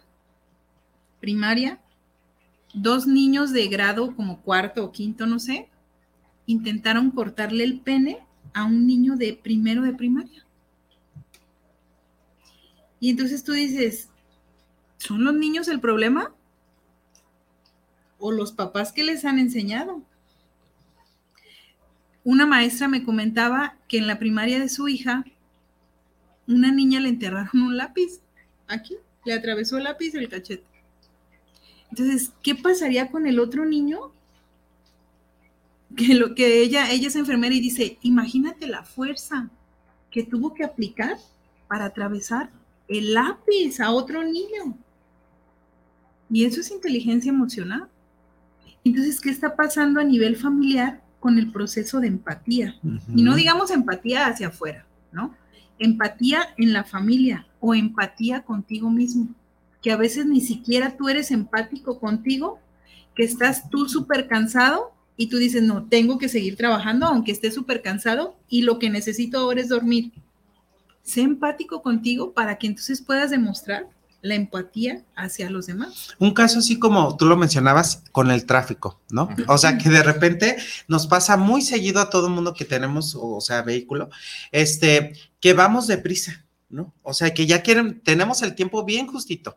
[1.20, 1.80] primaria,
[2.72, 5.68] dos niños de grado como cuarto o quinto, no sé,
[6.46, 8.18] intentaron cortarle el pene
[8.54, 10.46] a un niño de primero de primaria.
[13.00, 14.08] Y entonces tú dices,
[14.96, 16.34] ¿son los niños el problema?
[18.18, 20.02] ¿O los papás que les han enseñado?
[22.26, 25.24] Una maestra me comentaba que en la primaria de su hija,
[26.48, 28.20] una niña le enterraron un lápiz
[28.66, 30.66] aquí, le atravesó el lápiz el cachete.
[31.88, 34.10] Entonces, ¿qué pasaría con el otro niño?
[35.96, 39.48] Que lo que ella, ella es enfermera y dice, imagínate la fuerza
[40.10, 41.18] que tuvo que aplicar
[41.68, 42.50] para atravesar
[42.88, 44.76] el lápiz a otro niño.
[46.28, 47.88] Y eso es inteligencia emocional.
[48.82, 52.78] Entonces, ¿qué está pasando a nivel familiar con el proceso de empatía.
[53.12, 55.34] Y no digamos empatía hacia afuera, ¿no?
[55.76, 59.34] Empatía en la familia o empatía contigo mismo,
[59.82, 62.60] que a veces ni siquiera tú eres empático contigo,
[63.16, 67.50] que estás tú súper cansado y tú dices, no, tengo que seguir trabajando aunque esté
[67.50, 70.12] súper cansado y lo que necesito ahora es dormir.
[71.02, 73.88] Sé empático contigo para que entonces puedas demostrar
[74.26, 76.14] la empatía hacia los demás.
[76.18, 79.28] Un caso así como tú lo mencionabas con el tráfico, ¿no?
[79.48, 80.56] O sea, que de repente
[80.88, 84.10] nos pasa muy seguido a todo el mundo que tenemos, o sea, vehículo,
[84.52, 86.42] este, que vamos deprisa.
[86.68, 86.92] ¿no?
[87.02, 89.56] O sea, que ya quieren, tenemos el tiempo bien justito.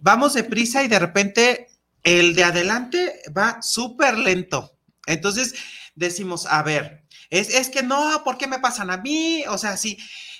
[0.00, 1.66] Vamos deprisa y de repente
[2.02, 4.72] el de adelante va súper lento.
[5.06, 5.54] Entonces
[5.94, 9.44] decimos, a ver, es, es, que no, ¿por qué me pasan a mí?
[9.48, 9.98] O sea, sí,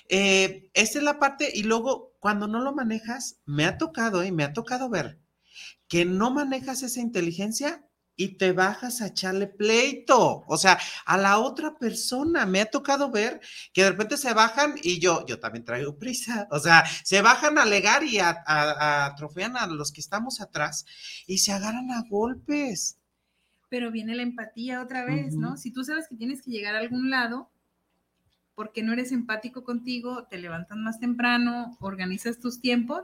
[0.09, 4.31] eh, esta es la parte y luego cuando no lo manejas, me ha tocado y
[4.31, 5.19] me ha tocado ver
[5.87, 7.83] que no manejas esa inteligencia
[8.15, 12.45] y te bajas a echarle pleito, o sea, a la otra persona.
[12.45, 13.39] Me ha tocado ver
[13.71, 17.57] que de repente se bajan y yo, yo también traigo prisa, o sea, se bajan
[17.57, 20.85] a alegar y a, a, a los que estamos atrás
[21.27, 22.97] y se agarran a golpes.
[23.69, 25.55] Pero viene la empatía otra vez, ¿no?
[25.55, 27.49] Si tú sabes que tienes que llegar a algún lado,
[28.59, 33.03] porque no eres empático contigo, te levantas más temprano, organizas tus tiempos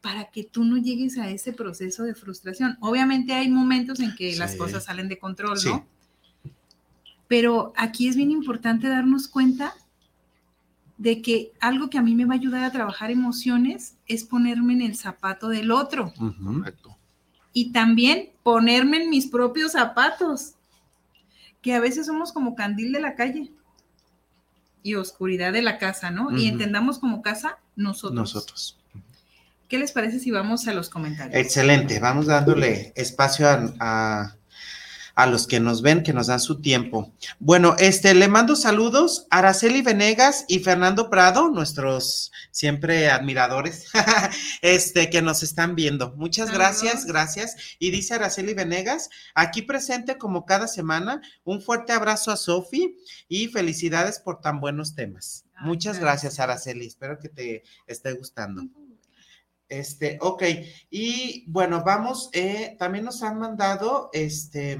[0.00, 2.78] para que tú no llegues a ese proceso de frustración.
[2.80, 5.86] Obviamente hay momentos en que las cosas salen de control, ¿no?
[7.28, 9.74] Pero aquí es bien importante darnos cuenta
[10.96, 14.72] de que algo que a mí me va a ayudar a trabajar emociones es ponerme
[14.72, 16.14] en el zapato del otro.
[17.52, 20.54] Y también ponerme en mis propios zapatos,
[21.60, 23.52] que a veces somos como candil de la calle
[24.86, 26.30] y oscuridad de la casa, ¿no?
[26.30, 28.14] Y entendamos como casa nosotros.
[28.14, 28.78] Nosotros.
[29.68, 31.34] ¿Qué les parece si vamos a los comentarios?
[31.34, 34.36] Excelente, vamos dándole espacio a, a,
[35.24, 37.14] los que nos ven, que nos dan su tiempo.
[37.38, 43.86] Bueno, este, le mando saludos a Araceli Venegas y Fernando Prado, nuestros siempre admiradores,
[44.60, 46.14] este, que nos están viendo.
[46.16, 47.56] Muchas gracias, gracias.
[47.78, 53.48] Y dice Araceli Venegas, aquí presente como cada semana, un fuerte abrazo a Sofi y
[53.48, 55.46] felicidades por tan buenos temas.
[55.62, 56.86] Muchas gracias, Araceli.
[56.86, 58.64] Espero que te esté gustando.
[59.68, 60.42] Este, ok.
[60.90, 64.78] Y bueno, vamos, eh, también nos han mandado, este,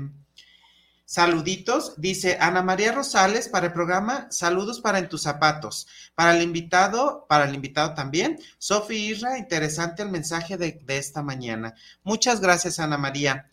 [1.06, 1.94] saluditos.
[1.96, 5.86] Dice Ana María Rosales para el programa, saludos para En tus zapatos.
[6.14, 11.74] Para el invitado, para el invitado también, Sofi Isra, interesante el mensaje de, esta mañana.
[12.02, 13.48] Muchas gracias, Ana María.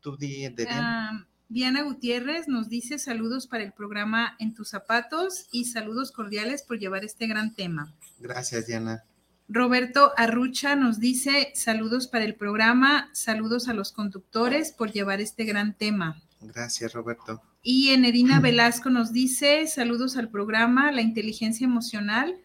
[0.00, 5.64] Tú di, ah, Diana Gutiérrez nos dice saludos para el programa En tus zapatos y
[5.64, 7.92] saludos cordiales por llevar este gran tema.
[8.20, 9.04] Gracias, Diana.
[9.48, 15.44] Roberto Arrucha nos dice saludos para el programa, saludos a los conductores por llevar este
[15.44, 16.20] gran tema.
[16.54, 17.42] Gracias, Roberto.
[17.62, 22.36] Y Enedina Velasco nos dice, saludos al programa, la inteligencia emocional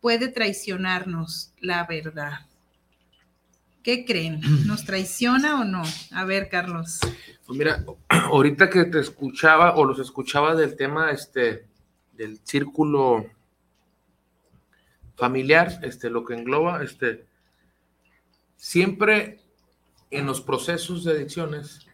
[0.00, 2.46] puede traicionarnos, la verdad.
[3.82, 4.40] ¿Qué creen?
[4.66, 5.82] ¿Nos traiciona o no?
[6.12, 7.00] A ver, Carlos.
[7.46, 11.66] Pues mira, ahorita que te escuchaba o los escuchaba del tema este
[12.12, 13.26] del círculo
[15.16, 17.26] familiar, este lo que engloba este
[18.56, 19.40] siempre
[20.10, 21.86] en los procesos de adicciones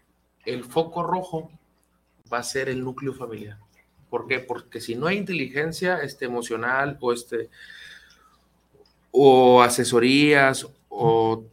[0.47, 1.51] el foco rojo
[2.33, 3.59] va a ser el núcleo familiar.
[4.09, 4.39] ¿Por qué?
[4.39, 7.51] Porque si no hay inteligencia este, emocional o, este,
[9.11, 11.45] o asesorías o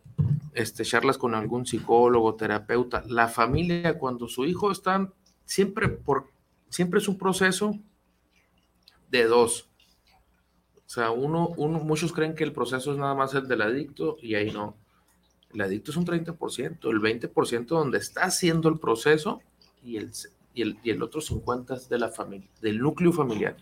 [0.53, 5.11] este, charlas con algún psicólogo, terapeuta, la familia cuando su hijo está
[5.45, 6.31] siempre por
[6.69, 7.77] siempre es un proceso
[9.09, 9.69] de dos.
[10.85, 14.17] O sea, uno, uno, muchos creen que el proceso es nada más el del adicto
[14.21, 14.75] y ahí no.
[15.53, 19.41] El adicto es un 30%, el 20% donde está haciendo el proceso
[19.83, 20.11] y el,
[20.53, 23.57] y el, otro 50 es de la familia, del núcleo familiar.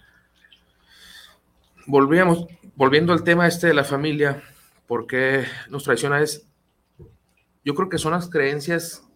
[1.88, 4.42] Volvíamos, volviendo al tema este de la familia,
[4.88, 6.22] ¿por qué nos traiciona?
[6.22, 6.48] Es,
[7.66, 9.08] yo creo que son las creencias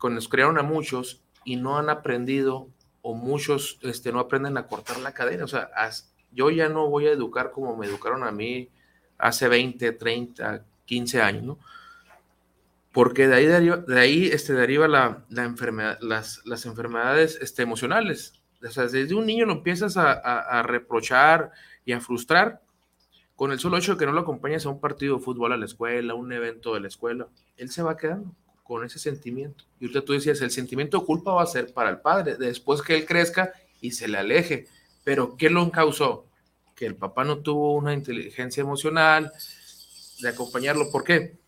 [0.00, 2.68] que nos crearon a muchos y no han aprendido
[3.02, 5.44] o muchos este, no aprenden a cortar la cadena.
[5.44, 5.70] O sea,
[6.32, 8.68] yo ya no voy a educar como me educaron a mí
[9.18, 11.58] hace 20, 30, 15 años, ¿no?
[12.92, 17.62] porque de ahí deriva, de ahí, este, deriva la, la enfermedad, las, las, enfermedades este,
[17.62, 18.34] emocionales.
[18.62, 21.50] O sea, desde un niño lo empiezas a, a, reprochar
[21.84, 22.60] y a frustrar
[23.34, 25.56] con el solo hecho de que no lo acompañes a un partido de fútbol a
[25.56, 27.26] la escuela, a un evento de la escuela.
[27.56, 28.30] Él se va quedando
[28.62, 29.64] con ese sentimiento.
[29.80, 32.82] Y usted tú decías, el sentimiento de culpa va a ser para el padre, después
[32.82, 34.66] que él crezca y se le aleje.
[35.02, 36.26] Pero ¿qué lo causó?
[36.76, 39.32] Que el papá no tuvo una inteligencia emocional
[40.22, 40.90] de acompañarlo.
[40.90, 41.38] ¿Por qué?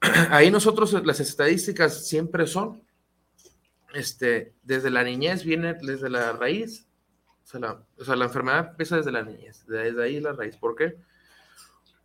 [0.30, 2.82] ahí nosotros las estadísticas siempre son,
[3.94, 6.88] este, desde la niñez viene desde la raíz,
[7.44, 10.56] o sea, la, enfermedad empieza desde la niñez, desde ahí la raíz.
[10.56, 10.96] ¿Por qué?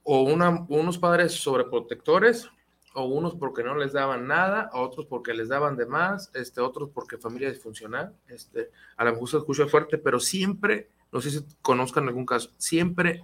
[0.04, 2.50] O unos padres sobreprotectores,
[2.94, 6.90] o unos porque no les daban nada, otros porque les daban de más, este, otros
[6.94, 11.46] porque familia disfuncional, este, a lo mejor se escucha fuerte, pero siempre, no sé si
[11.62, 13.24] conozcan algún caso, siempre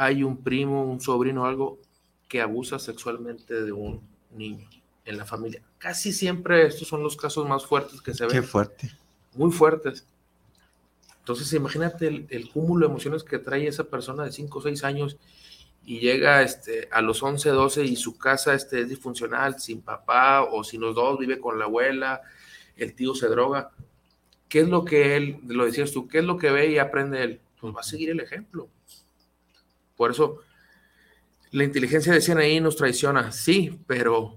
[0.00, 1.78] hay un primo, un sobrino, algo
[2.26, 4.00] que abusa sexualmente de un
[4.34, 4.66] niño
[5.04, 5.62] en la familia.
[5.76, 8.32] Casi siempre estos son los casos más fuertes que se ven.
[8.32, 8.90] Qué fuerte.
[9.34, 10.06] Muy fuertes.
[11.18, 15.18] Entonces, imagínate el, cúmulo de emociones que trae esa persona de 5 o 6 años
[15.84, 20.44] y llega este, a los 11, 12 y su casa este, es disfuncional, sin papá
[20.44, 22.22] o si los dos vive con la abuela,
[22.74, 23.70] el tío se droga.
[24.48, 27.22] ¿Qué es lo que él, lo decías tú, qué es lo que ve y aprende
[27.22, 27.40] él?
[27.60, 28.70] Pues va a seguir el ejemplo.
[30.00, 30.38] Por eso,
[31.50, 34.34] la inteligencia decían ahí nos traiciona, sí, pero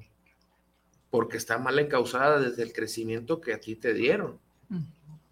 [1.09, 4.39] porque está mal encausada desde el crecimiento que a ti te dieron.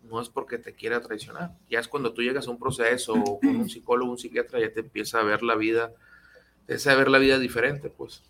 [0.10, 1.52] No es porque te quiera traicionar.
[1.70, 4.72] Ya es cuando tú llegas a un proceso o con un psicólogo, un psiquiatra, ya
[4.72, 5.90] te empieza a ver la vida,
[6.66, 8.24] te empieza a ver la vida diferente, pues.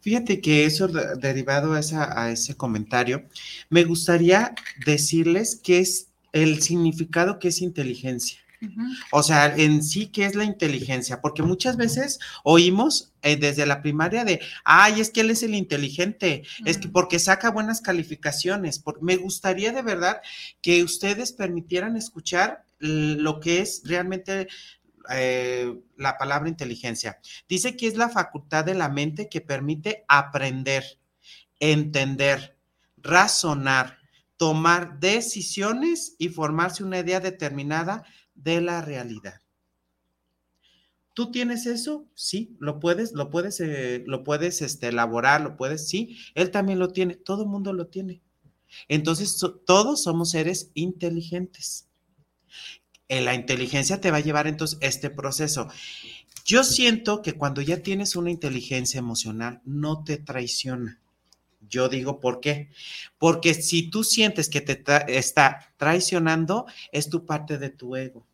[0.00, 1.80] Fíjate que eso derivado a,
[2.22, 3.22] a ese comentario,
[3.70, 4.52] me gustaría
[4.84, 8.40] decirles qué es el significado que es inteligencia.
[9.10, 11.20] O sea, en sí, ¿qué es la inteligencia?
[11.20, 15.54] Porque muchas veces oímos eh, desde la primaria de, ay, es que él es el
[15.54, 18.82] inteligente, es que porque saca buenas calificaciones.
[19.00, 20.20] me gustaría de verdad
[20.62, 24.48] que ustedes permitieran escuchar lo que es realmente
[25.10, 27.20] eh, la palabra inteligencia.
[27.48, 30.84] Dice que es la facultad de la mente que permite aprender,
[31.60, 32.56] entender,
[32.96, 33.98] razonar,
[34.36, 38.04] tomar decisiones y formarse una idea determinada
[38.36, 39.40] de la realidad.
[41.14, 42.06] ¿Tú tienes eso?
[42.14, 46.78] Sí, lo puedes, lo puedes, eh, lo puedes este, elaborar, lo puedes, sí, él también
[46.78, 48.20] lo tiene, todo el mundo lo tiene.
[48.88, 51.88] Entonces, todos somos seres inteligentes.
[53.08, 55.68] En la inteligencia te va a llevar entonces este proceso.
[56.44, 61.00] Yo siento que cuando ya tienes una inteligencia emocional, no te traiciona.
[61.68, 62.70] Yo digo, ¿por qué?
[63.18, 64.82] Porque si tú sientes que te
[65.18, 68.26] está traicionando, es tu parte de tu ego.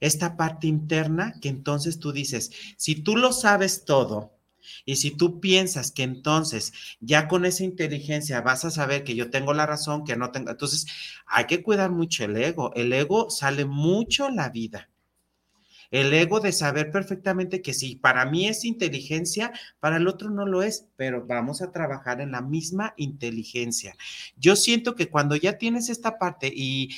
[0.00, 4.32] Esta parte interna que entonces tú dices, si tú lo sabes todo
[4.84, 9.30] y si tú piensas que entonces ya con esa inteligencia vas a saber que yo
[9.30, 10.86] tengo la razón, que no tengo, entonces
[11.26, 12.72] hay que cuidar mucho el ego.
[12.74, 14.88] El ego sale mucho la vida.
[15.90, 20.46] El ego de saber perfectamente que si para mí es inteligencia, para el otro no
[20.46, 23.96] lo es, pero vamos a trabajar en la misma inteligencia.
[24.36, 26.90] Yo siento que cuando ya tienes esta parte y,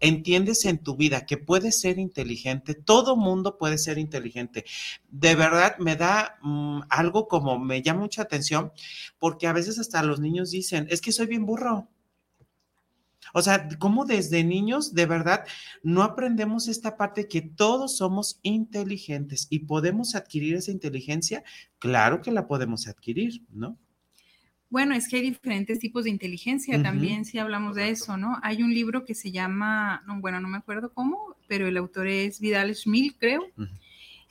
[0.00, 4.64] entiendes en tu vida que puedes ser inteligente, todo mundo puede ser inteligente.
[5.10, 8.72] De verdad me da mm, algo como me llama mucha atención
[9.18, 11.88] porque a veces hasta los niños dicen, es que soy bien burro.
[13.32, 15.44] O sea, como desde niños de verdad
[15.82, 21.42] no aprendemos esta parte que todos somos inteligentes y podemos adquirir esa inteligencia,
[21.78, 23.78] claro que la podemos adquirir, ¿no?
[24.74, 28.40] Bueno, es que hay diferentes tipos de inteligencia también, si hablamos de eso, ¿no?
[28.42, 32.08] Hay un libro que se llama, no, bueno, no me acuerdo cómo, pero el autor
[32.08, 33.44] es Vidal Schmil, creo,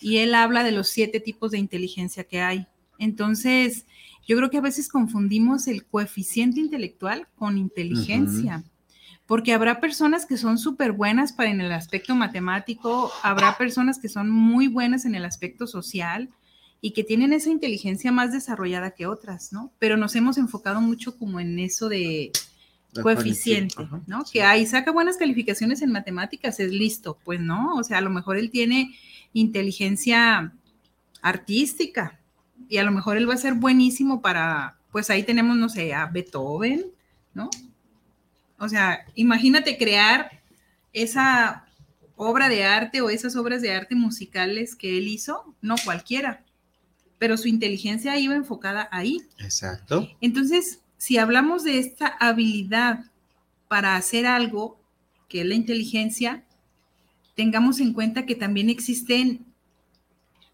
[0.01, 2.67] y él habla de los siete tipos de inteligencia que hay.
[2.99, 3.85] Entonces,
[4.27, 8.65] yo creo que a veces confundimos el coeficiente intelectual con inteligencia
[9.25, 14.09] porque habrá personas que son súper buenas para en el aspecto matemático, habrá personas que
[14.09, 16.29] son muy buenas en el aspecto social
[16.81, 19.71] y que tienen esa inteligencia más desarrollada que otras, ¿no?
[19.79, 22.31] Pero nos hemos enfocado mucho como en eso de
[23.01, 24.23] coeficiente, ¿no?
[24.31, 28.09] Que ahí saca buenas calificaciones en matemáticas, es listo, pues no, o sea, a lo
[28.09, 28.93] mejor él tiene
[29.31, 30.53] inteligencia
[31.21, 32.19] artística
[32.67, 35.93] y a lo mejor él va a ser buenísimo para, pues ahí tenemos, no sé,
[35.93, 36.85] a Beethoven,
[37.33, 37.49] ¿no?
[38.63, 40.41] O sea, imagínate crear
[40.93, 41.65] esa
[42.15, 46.43] obra de arte o esas obras de arte musicales que él hizo, no cualquiera,
[47.17, 49.21] pero su inteligencia iba enfocada ahí.
[49.39, 50.09] Exacto.
[50.21, 53.03] Entonces, si hablamos de esta habilidad
[53.67, 54.79] para hacer algo,
[55.27, 56.43] que es la inteligencia,
[57.35, 59.39] tengamos en cuenta que también existe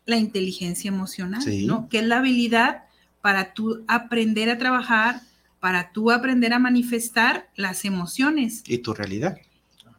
[0.05, 1.87] la inteligencia emocional, ¿no?
[1.89, 2.85] Que es la habilidad
[3.21, 5.21] para tú aprender a trabajar
[5.59, 8.63] para tú aprender a manifestar las emociones.
[8.67, 9.37] Y tu realidad.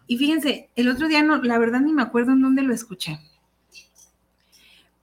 [0.07, 3.21] Y fíjense, el otro día, no, la verdad ni me acuerdo en dónde lo escuché,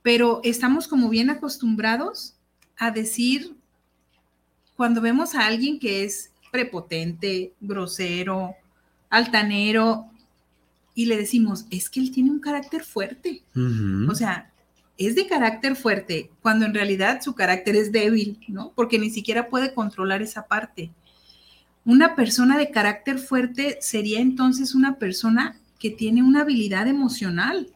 [0.02, 2.36] pero estamos como bien acostumbrados
[2.78, 3.56] a decir,
[4.76, 8.56] cuando vemos a alguien que es prepotente, grosero,
[9.10, 10.10] altanero,
[10.94, 13.44] y le decimos, es que él tiene un carácter fuerte.
[14.10, 14.52] O sea,
[14.98, 18.72] es de carácter fuerte, cuando en realidad su carácter es débil, ¿no?
[18.76, 20.92] Porque ni siquiera puede controlar esa parte.
[21.86, 27.68] Una persona de carácter fuerte sería entonces una persona que tiene una habilidad emocional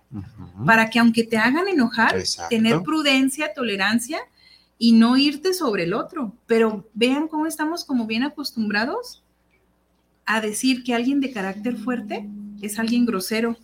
[0.65, 2.15] para que aunque te hagan enojar,
[2.49, 4.19] tener prudencia, tolerancia
[4.77, 6.35] y no irte sobre el otro.
[6.47, 9.23] Pero vean cómo estamos como bien acostumbrados
[10.25, 12.27] a decir que alguien de carácter fuerte
[12.65, 13.57] es alguien grosero,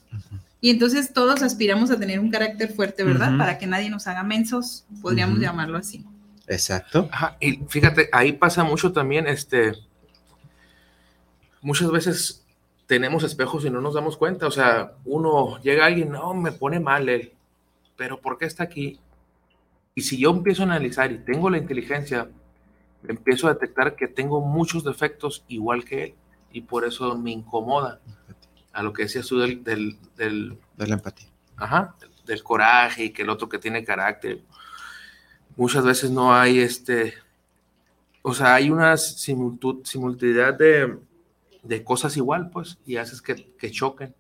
[0.60, 3.38] y entonces todos aspiramos a tener un carácter fuerte, ¿verdad?
[3.38, 6.04] Para que nadie nos haga mensos, podríamos llamarlo así.
[6.48, 7.10] Exacto.
[7.40, 9.74] y fíjate, ahí pasa mucho también, este,
[11.62, 12.46] muchas veces
[12.88, 16.54] tenemos espejos y no nos damos cuenta, o sea, uno llega a alguien, no, me
[16.54, 17.34] pone mal él,
[17.98, 19.00] pero ¿por qué está aquí?
[19.94, 22.30] Y si yo empiezo a analizar y tengo la inteligencia,
[23.08, 26.16] empiezo a detectar que tengo muchos defectos igual que él
[26.52, 28.00] y por eso me incomoda
[28.78, 29.98] a lo que decías tú del, del,
[30.78, 31.28] de la empatía.
[31.56, 31.96] Ajá,
[32.28, 34.44] del coraje y que el otro que tiene carácter.
[35.56, 37.16] Muchas veces no hay este,
[38.22, 40.96] o sea, hay una similitud, simultividad de,
[41.64, 44.14] de cosas igual, pues, y haces que, que, choquen.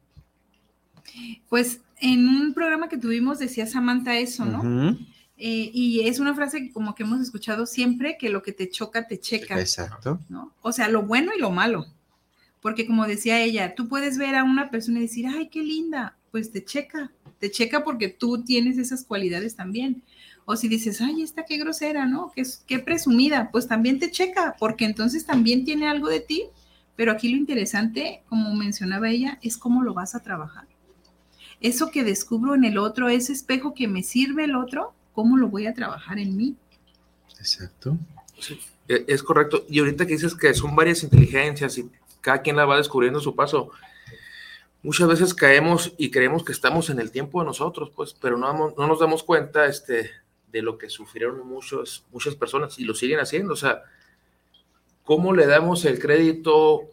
[1.49, 4.97] Pues en un programa que tuvimos decía Samantha eso, ¿no?
[5.37, 8.71] Eh, y es una frase que como que hemos escuchado siempre, que lo que te
[8.71, 9.59] choca, te checa.
[9.59, 10.19] Exacto.
[10.29, 10.51] ¿no?
[10.63, 11.85] O sea, lo bueno y lo malo.
[12.61, 16.17] Porque como decía ella, tú puedes ver a una persona y decir, ay, qué linda,
[16.31, 20.03] pues te checa, te checa porque tú tienes esas cualidades también.
[20.45, 22.31] O si dices, ay, esta qué grosera, ¿no?
[22.35, 26.43] Qué, qué presumida, pues también te checa, porque entonces también tiene algo de ti.
[26.95, 30.65] Pero aquí lo interesante, como mencionaba ella, es cómo lo vas a trabajar.
[31.59, 35.47] Eso que descubro en el otro, ese espejo que me sirve el otro, ¿cómo lo
[35.47, 36.55] voy a trabajar en mí?
[37.39, 37.97] Exacto.
[38.39, 39.65] Sí, e, es correcto.
[39.69, 41.89] Y ahorita que dices que son varias inteligencias y
[42.27, 43.71] cada quien la va descubriendo su paso.
[44.83, 48.51] Muchas veces caemos y creemos que estamos en el tiempo de nosotros, pues, pero no,
[48.77, 50.11] no nos damos cuenta este,
[50.51, 53.53] de lo que sufrieron muchos, muchas personas y lo siguen haciendo.
[53.53, 53.81] O sea,
[55.05, 56.89] ¿cómo le damos el crédito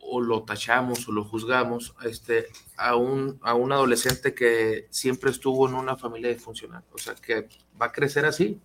[0.00, 5.68] o lo tachamos o lo juzgamos este, a, un, a un adolescente que siempre estuvo
[5.68, 6.82] en una familia disfuncional?
[6.92, 7.48] O sea, que
[7.80, 8.60] va a crecer así.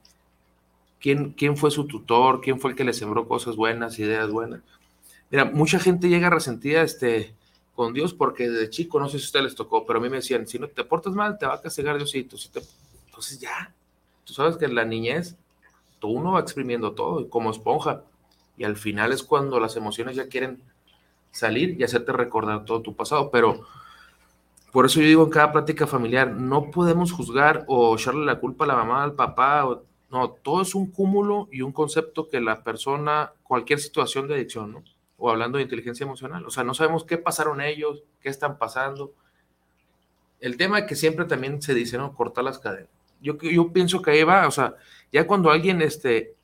[0.99, 2.41] ¿Quién, ¿Quién fue su tutor?
[2.41, 4.63] ¿Quién fue el que le sembró cosas buenas, ideas buenas?
[5.30, 7.36] Mira, mucha gente llega resentida este,
[7.75, 10.09] con Dios porque de chico, no sé si a ustedes les tocó, pero a mí
[10.09, 12.38] me decían, si no te portas mal, te va a castigar Diosito.
[12.38, 12.61] Si te...
[13.05, 13.73] Entonces ya,
[14.23, 15.36] tú sabes que en la niñez,
[15.99, 18.03] tú uno va exprimiendo todo como esponja.
[18.57, 20.61] Y al final es cuando las emociones ya quieren
[21.32, 23.30] salir y hacerte recordar todo tu pasado.
[23.30, 23.67] Pero
[24.71, 28.65] por eso yo digo en cada plática familiar, no podemos juzgar o echarle la culpa
[28.65, 29.67] a la mamá, al papá.
[30.09, 34.71] no, todo es un cúmulo y un concepto que la persona, cualquier situación de adicción,
[34.71, 34.84] ¿no?
[35.18, 36.45] O hablando de inteligencia emocional.
[36.45, 39.13] O sea, no sabemos qué pasaron ellos, qué están pasando.
[40.39, 42.13] El tema que siempre también se dice, ¿no?
[42.13, 42.89] Cortar las cadenas.
[43.20, 44.76] Yo, yo pienso que ahí va, o sea,
[45.11, 46.36] ya cuando alguien este,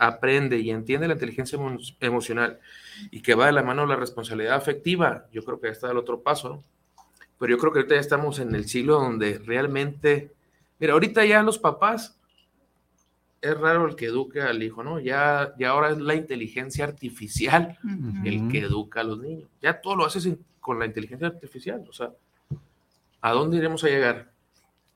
[0.00, 1.58] aprende y entiende la inteligencia
[2.00, 2.58] emocional
[3.10, 5.98] y que va de la mano la responsabilidad afectiva, yo creo que ya está el
[5.98, 6.64] otro paso, ¿no?
[7.38, 10.32] Pero yo creo que ahorita ya estamos en el siglo donde realmente,
[10.78, 12.18] mira, ahorita ya los papás,
[13.40, 15.00] es raro el que eduque al hijo, ¿no?
[15.00, 17.78] Ya, ya ahora es la inteligencia artificial
[18.24, 19.48] el que educa a los niños.
[19.62, 20.28] Ya todo lo haces
[20.60, 22.10] con la inteligencia artificial, o sea,
[23.20, 24.30] ¿a dónde iremos a llegar?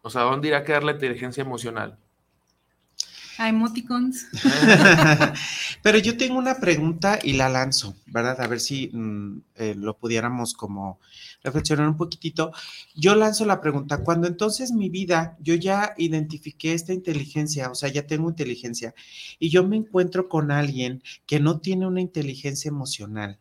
[0.02, 1.96] O sea, ¿a dónde irá a quedar la inteligencia emocional?
[3.38, 4.26] A emoticons.
[5.82, 8.40] Pero yo tengo una pregunta y la lanzo, ¿verdad?
[8.40, 11.00] A ver si mm, eh, lo pudiéramos como
[11.42, 12.52] reflexionar un poquitito.
[12.94, 17.90] Yo lanzo la pregunta, cuando entonces mi vida, yo ya identifiqué esta inteligencia, o sea,
[17.90, 18.94] ya tengo inteligencia,
[19.38, 23.38] y yo me encuentro con alguien que no tiene una inteligencia emocional,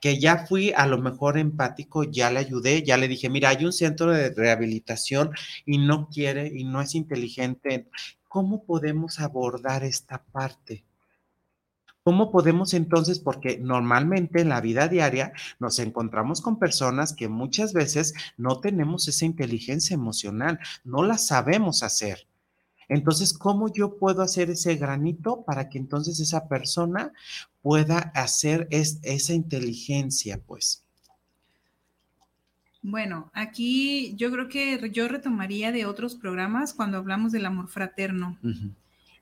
[0.00, 3.64] que ya fui a lo mejor empático, ya le ayudé, ya le dije, mira, hay
[3.64, 5.30] un centro de rehabilitación
[5.66, 7.88] y no quiere y no es inteligente,
[8.28, 10.84] ¿cómo podemos abordar esta parte?
[12.08, 17.74] ¿Cómo podemos entonces, porque normalmente en la vida diaria nos encontramos con personas que muchas
[17.74, 22.26] veces no tenemos esa inteligencia emocional, no la sabemos hacer.
[22.88, 27.12] Entonces, ¿cómo yo puedo hacer ese granito para que entonces esa persona
[27.60, 30.84] pueda hacer esa inteligencia, pues?
[32.80, 38.38] Bueno, aquí yo creo que yo retomaría de otros programas cuando hablamos del amor fraterno.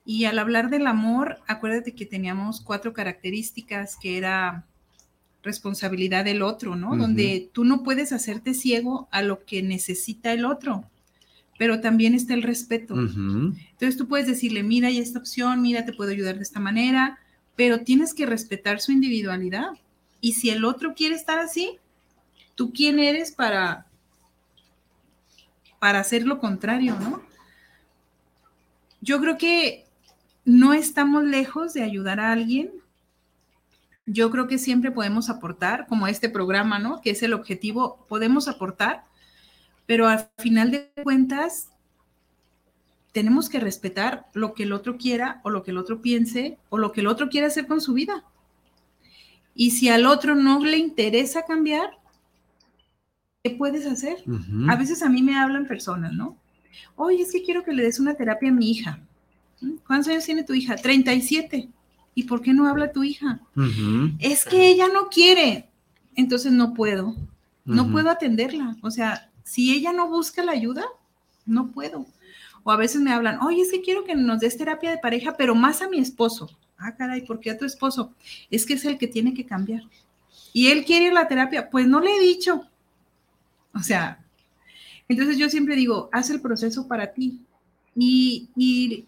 [0.05, 4.65] Y al hablar del amor, acuérdate que teníamos cuatro características que era
[5.43, 6.97] responsabilidad del otro, ¿no?
[6.97, 10.85] Donde tú no puedes hacerte ciego a lo que necesita el otro,
[11.59, 12.95] pero también está el respeto.
[12.95, 17.19] Entonces tú puedes decirle, mira, hay esta opción, mira, te puedo ayudar de esta manera,
[17.55, 19.71] pero tienes que respetar su individualidad.
[20.21, 21.79] Y si el otro quiere estar así,
[22.57, 23.87] ¿Tú quién eres para,
[25.79, 27.23] para hacer lo contrario, no?
[29.03, 29.85] Yo creo que
[30.47, 32.71] no estamos lejos de ayudar a alguien.
[34.07, 37.03] Yo creo que siempre podemos aportar, como este programa, ¿no?
[37.03, 39.05] Que es el objetivo, podemos aportar,
[39.87, 41.71] pero al final de cuentas
[43.13, 46.77] tenemos que respetar lo que el otro quiera o lo que el otro piense o
[46.77, 48.25] lo que el otro quiera hacer con su vida.
[49.55, 51.99] Y si al otro no le interesa cambiar,
[53.43, 54.23] ¿qué puedes hacer?
[54.69, 56.37] A veces a mí me hablan personas, ¿no?
[56.95, 59.01] Oye, es que quiero que le des una terapia a mi hija.
[59.63, 59.77] ¿Mm?
[59.87, 60.77] ¿Cuántos años tiene tu hija?
[60.77, 61.71] 37.
[62.15, 63.41] ¿Y por qué no habla tu hija?
[64.19, 65.71] Es que ella no quiere.
[66.15, 67.15] Entonces no puedo.
[67.65, 68.77] No puedo atenderla.
[68.83, 70.85] O sea, si ella no busca la ayuda,
[71.47, 72.05] no puedo.
[72.65, 75.37] O a veces me hablan, oye, es que quiero que nos des terapia de pareja,
[75.37, 76.51] pero más a mi esposo.
[76.77, 78.13] Ah, caray, ¿por qué a tu esposo?
[78.51, 79.83] Es que es el que tiene que cambiar.
[80.53, 81.71] Y él quiere la terapia.
[81.71, 82.69] Pues no le he dicho.
[83.73, 84.19] O sea,
[85.09, 87.41] entonces yo siempre digo, haz el proceso para ti.
[87.95, 89.07] Y,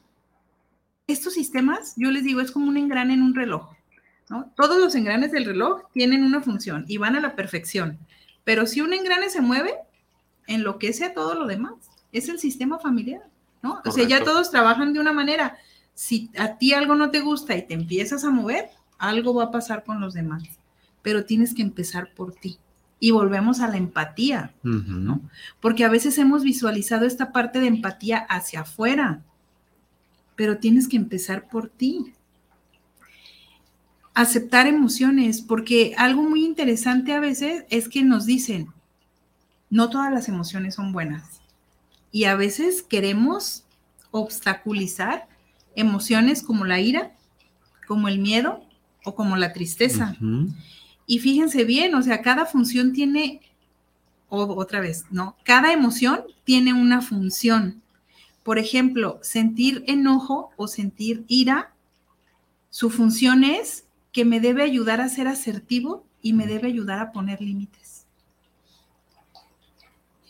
[1.08, 3.72] estos sistemas, yo les digo, es como un engrane en un reloj.
[4.56, 7.98] Todos los engranes del reloj tienen una función y van a la perfección.
[8.44, 9.74] Pero si un engrane se mueve,
[10.48, 11.74] enloquece a todo lo demás.
[12.10, 13.22] Es el sistema familiar,
[13.62, 13.80] ¿no?
[13.84, 15.58] O sea, ya todos trabajan de una manera.
[15.94, 19.50] Si a ti algo no te gusta y te empiezas a mover, algo va a
[19.52, 20.42] pasar con los demás.
[21.02, 22.58] Pero tienes que empezar por ti
[23.00, 25.20] y volvemos a la empatía, ¿no?
[25.60, 29.22] Porque a veces hemos visualizado esta parte de empatía hacia afuera,
[30.34, 32.12] pero tienes que empezar por ti.
[34.14, 38.72] Aceptar emociones, porque algo muy interesante a veces es que nos dicen,
[39.70, 41.40] no todas las emociones son buenas.
[42.10, 43.64] Y a veces queremos
[44.10, 45.28] obstaculizar
[45.74, 47.12] emociones como la ira,
[47.86, 48.64] como el miedo
[49.04, 50.16] o como la tristeza.
[51.06, 53.40] Y fíjense bien, o sea, cada función tiene,
[54.28, 55.36] otra vez, ¿no?
[55.44, 57.82] Cada emoción tiene una función.
[58.42, 61.72] Por ejemplo, sentir enojo o sentir ira,
[62.70, 67.12] su función es que me debe ayudar a ser asertivo y me debe ayudar a
[67.12, 67.87] poner límites.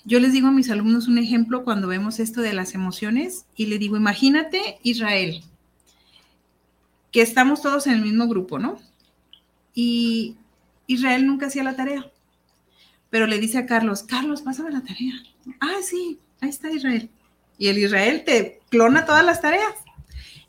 [0.08, 3.66] Yo les digo a mis alumnos un ejemplo cuando vemos esto de las emociones y
[3.66, 5.44] le digo, imagínate Israel,
[7.12, 8.80] que estamos todos en el mismo grupo, ¿no?
[9.74, 10.38] Y
[10.86, 12.10] Israel nunca hacía la tarea.
[13.10, 15.12] Pero le dice a Carlos, Carlos, pásame la tarea.
[15.60, 17.10] Ah, sí, ahí está Israel.
[17.58, 19.74] Y el Israel te clona todas las tareas.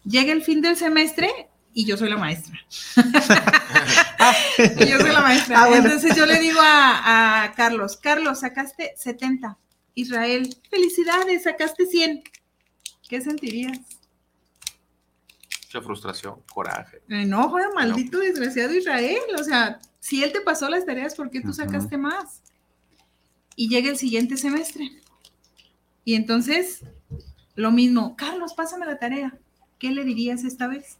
[0.05, 2.57] Llega el fin del semestre y yo soy la maestra.
[4.57, 5.63] y yo soy la maestra.
[5.63, 9.57] Ah, Entonces yo le digo a, a, Carlos, Carlos, sacaste 70.
[9.95, 12.23] Israel, felicidades, sacaste 100.
[13.07, 13.79] ¿Qué sentirías?
[15.65, 17.01] Mucha frustración, coraje.
[17.09, 19.21] Enojo, maldito desgraciado Israel.
[19.37, 22.43] O sea, si él te pasó las tareas, ¿por qué tú sacaste más?
[23.55, 24.89] Y llega el siguiente semestre.
[26.05, 26.85] Y entonces,
[27.55, 29.37] lo mismo, Carlos, pásame la tarea.
[29.77, 30.98] ¿Qué le dirías esta vez?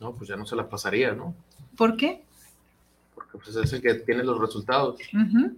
[0.00, 1.34] No, pues ya no se la pasaría, ¿no?
[1.76, 2.22] ¿Por qué?
[3.14, 4.98] Porque pues es el que tiene los resultados,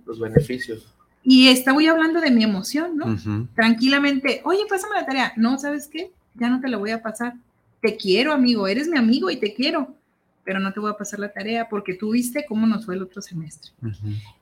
[0.05, 0.87] los beneficios.
[1.22, 3.16] Y está voy hablando de mi emoción, ¿no?
[3.55, 5.32] Tranquilamente, oye, pásame la tarea.
[5.37, 6.12] No, ¿sabes qué?
[6.34, 7.34] Ya no te la voy a pasar.
[7.80, 9.95] Te quiero, amigo, eres mi amigo y te quiero,
[10.45, 13.03] pero no te voy a pasar la tarea porque tú viste cómo nos fue el
[13.03, 13.72] otro semestre.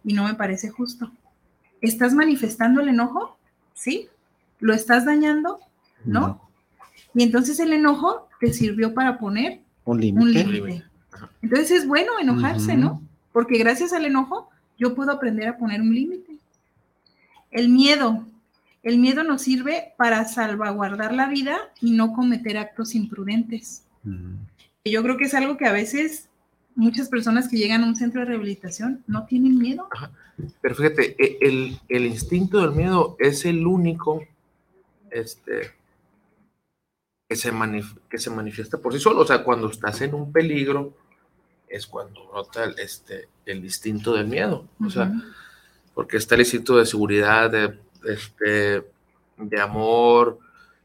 [0.05, 1.11] Y no me parece justo.
[1.81, 3.39] ¿Estás manifestando el enojo?
[3.75, 4.09] ¿Sí?
[4.61, 5.61] ¿Lo estás dañando?
[6.05, 6.41] ¿No?
[7.15, 10.85] Y entonces el enojo te sirvió para poner un límite.
[11.43, 13.03] Entonces es bueno enojarse, ¿no?
[13.33, 16.39] Porque gracias al enojo yo puedo aprender a poner un límite.
[17.51, 18.27] El miedo.
[18.83, 23.85] El miedo nos sirve para salvaguardar la vida y no cometer actos imprudentes.
[24.85, 26.29] Yo creo que es algo que a veces
[26.75, 29.89] muchas personas que llegan a un centro de rehabilitación no tienen miedo.
[30.61, 34.23] Pero fíjate, e, el, el, instinto del miedo es el único
[35.11, 35.71] este,
[37.35, 37.53] que, se
[38.09, 39.23] que se manifiesta por sí solo.
[39.23, 40.93] O sea, cuando estás en un peligro,
[41.69, 44.69] es cuando nota el, este, el instinto del miedo.
[44.85, 45.13] O sea,
[45.95, 48.85] porque está el instinto de seguridad, de, este,
[49.37, 50.39] de amor,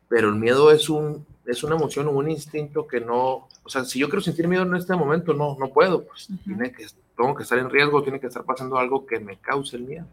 [0.08, 3.86] pero el miedo es, un, es una emoción o un instinto que no, o sea,
[3.86, 7.36] si yo quiero sentir miedo en este momento, no, no puedo, pues tiene que, tengo
[7.36, 10.08] que estar en riesgo, tiene que estar pasando algo que me cause el miedo.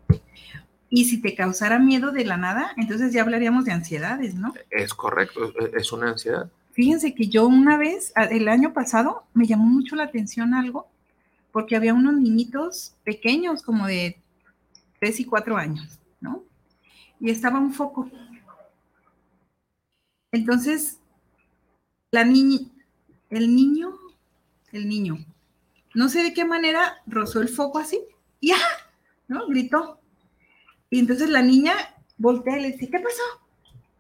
[0.89, 4.55] Y si te causara miedo de la nada, entonces ya hablaríamos de ansiedades, ¿no?
[4.71, 6.51] Es correcto, es una ansiedad.
[6.73, 10.89] Fíjense que yo una vez, el año pasado, me llamó mucho la atención algo,
[11.51, 14.21] porque había unos niñitos pequeños, como de
[15.01, 16.45] tres y cuatro años, ¿no?
[17.19, 18.11] Y estaba un foco.
[20.31, 21.01] Entonces,
[22.11, 22.61] la niña,
[23.31, 23.95] el niño,
[24.71, 25.19] el niño,
[25.95, 28.01] no sé de qué manera rozó el foco así,
[28.39, 28.59] y ¡ah!
[29.29, 29.47] ¿no?
[29.49, 29.96] Gritó.
[30.91, 31.75] Y entonces la niña
[32.17, 33.23] voltea y le dice, ¿qué pasó?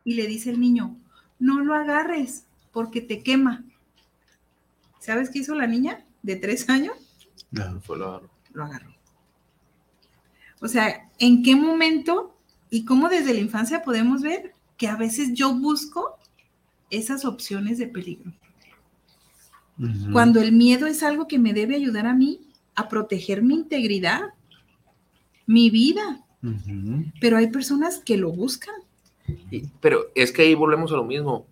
[0.04, 0.96] Y le dice el niño,
[1.38, 3.64] no lo agarres porque te quema.
[5.00, 6.96] ¿Sabes qué hizo la niña de tres años?
[7.50, 8.30] No, fue lo agarró.
[8.52, 8.94] Lo agarró.
[10.60, 12.36] O sea, ¿en qué momento
[12.70, 16.18] y cómo desde la infancia podemos ver que a veces yo busco
[16.90, 18.32] esas opciones de peligro?
[20.12, 22.40] Cuando el miedo es algo que me debe ayudar a mí
[22.74, 24.20] a proteger mi integridad,
[25.46, 26.24] mi vida.
[27.20, 28.74] Pero hay personas que lo buscan.
[29.80, 31.46] pero es que ahí volvemos a lo mismo.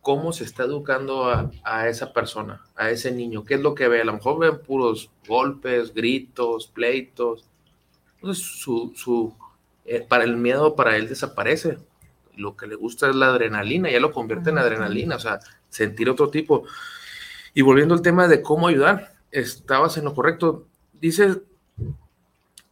[0.00, 1.26] ¿Cómo se está educando
[1.64, 3.44] a, esa persona, a ese niño?
[3.44, 4.00] ¿Qué es lo que ve?
[4.00, 7.44] A lo mejor ven puros golpes, gritos, pleitos.
[8.14, 9.34] Entonces, su,
[9.84, 11.78] eh, para el miedo para él desaparece.
[12.36, 16.08] Lo que le gusta es la adrenalina, ya lo convierte en adrenalina, o sea, sentir
[16.08, 16.64] otro tipo.
[17.52, 20.66] Y volviendo al tema de cómo ayudar, estabas en lo correcto.
[20.92, 21.38] Dices,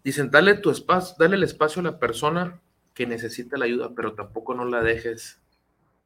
[0.06, 2.60] dicen, dale tu espacio, dale el espacio a la persona
[2.94, 5.38] que necesita la ayuda, pero tampoco no la dejes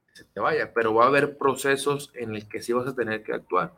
[0.08, 0.72] que se te vaya.
[0.74, 3.72] Pero va a haber procesos en el que sí vas a tener que actuar.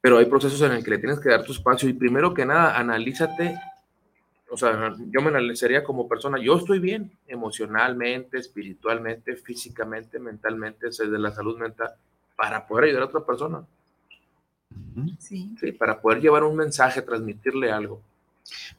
[0.00, 1.88] Pero hay procesos en el que le tienes que dar tu espacio.
[1.88, 3.56] Y primero que nada, analízate
[4.52, 11.18] o sea, yo me analizaría como persona, yo estoy bien emocionalmente, espiritualmente, físicamente, mentalmente, desde
[11.18, 11.94] la salud mental,
[12.36, 13.64] para poder ayudar a otra persona.
[15.18, 15.56] Sí.
[15.58, 15.72] sí.
[15.72, 18.02] Para poder llevar un mensaje, transmitirle algo.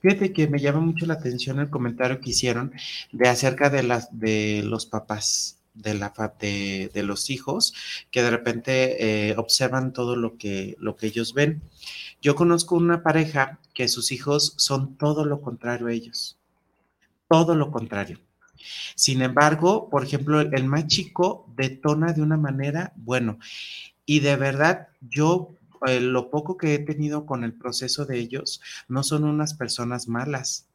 [0.01, 2.73] Fíjate que me llama mucho la atención el comentario que hicieron
[3.11, 7.73] de acerca de los papás de los hijos
[8.11, 11.63] que de repente eh, observan todo lo que lo que ellos ven.
[12.21, 16.37] Yo conozco una pareja que sus hijos son todo lo contrario a ellos.
[17.27, 18.19] Todo lo contrario.
[18.95, 23.39] Sin embargo, por ejemplo, el, más chico detona de una manera, bueno,
[24.05, 25.49] y de verdad yo
[25.87, 30.07] eh, lo poco que he tenido con el proceso de ellos, no son unas personas
[30.07, 30.67] malas.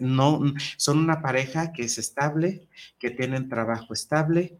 [0.00, 0.40] no,
[0.76, 2.68] son una pareja que es estable,
[2.98, 4.58] que tienen trabajo estable,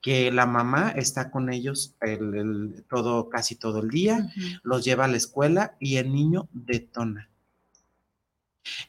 [0.00, 5.08] que la mamá está con ellos el, todo, casi todo el día, los lleva a
[5.08, 7.30] la escuela y el niño detona.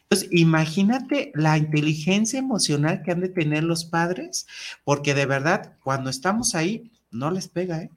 [0.03, 4.47] Entonces, imagínate la inteligencia emocional que han de tener los padres,
[4.83, 7.91] porque de verdad, cuando estamos ahí, no les pega, ¿eh?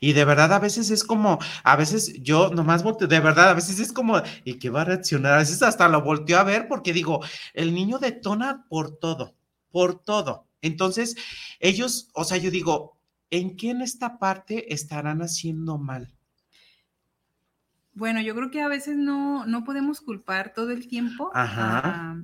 [0.00, 3.54] Y de verdad a veces es como, a veces yo nomás volteo, de verdad a
[3.54, 5.34] veces es como, ¿y qué va a reaccionar?
[5.34, 7.20] A veces hasta lo volteo a ver porque digo,
[7.54, 9.34] el niño detona por todo,
[9.70, 10.46] por todo.
[10.62, 11.16] Entonces,
[11.60, 12.96] ellos, o sea, yo digo,
[13.30, 16.12] ¿en qué en esta parte estarán haciendo mal?
[17.92, 22.14] Bueno, yo creo que a veces no, no podemos culpar todo el tiempo a,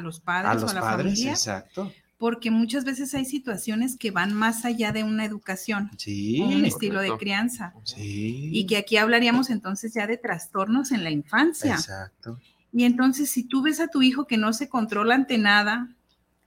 [0.00, 1.32] los padres o a la padres, familia.
[1.32, 1.92] Exacto.
[2.20, 7.00] Porque muchas veces hay situaciones que van más allá de una educación, sí, un estilo
[7.00, 7.72] de crianza.
[7.84, 8.50] Sí.
[8.52, 11.72] Y que aquí hablaríamos entonces ya de trastornos en la infancia.
[11.72, 12.38] Exacto.
[12.74, 15.88] Y entonces, si tú ves a tu hijo que no se controla ante nada,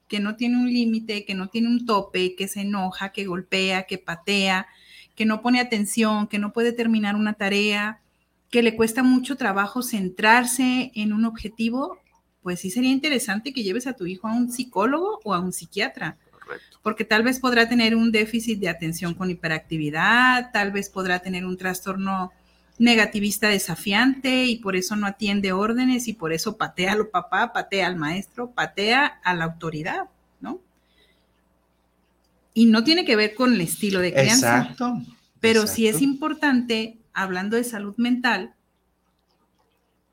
[0.07, 3.87] que no tiene un límite, que no tiene un tope, que se enoja, que golpea,
[3.87, 4.67] que patea,
[5.15, 7.99] que no pone atención, que no puede terminar una tarea,
[8.51, 11.97] que le cuesta mucho trabajo centrarse en un objetivo,
[12.43, 15.53] pues sí sería interesante que lleves a tu hijo a un psicólogo o a un
[15.53, 16.17] psiquiatra.
[16.81, 21.45] Porque tal vez podrá tener un déficit de atención con hiperactividad, tal vez podrá tener
[21.45, 22.33] un trastorno
[22.77, 27.53] negativista desafiante y por eso no atiende órdenes y por eso patea a lo papá,
[27.53, 30.09] patea al maestro, patea a la autoridad,
[30.41, 30.59] ¿no?
[32.53, 34.59] Y no tiene que ver con el estilo de crianza.
[34.59, 35.01] Exacto.
[35.39, 38.53] Pero sí es importante, hablando de salud mental,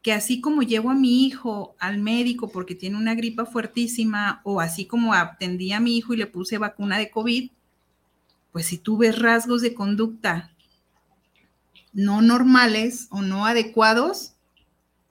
[0.03, 4.61] que así como llevo a mi hijo al médico porque tiene una gripa fuertísima o
[4.61, 7.51] así como atendí a mi hijo y le puse vacuna de COVID,
[8.53, 10.51] pues si tú ves rasgos de conducta
[11.93, 14.35] no normales o no adecuados,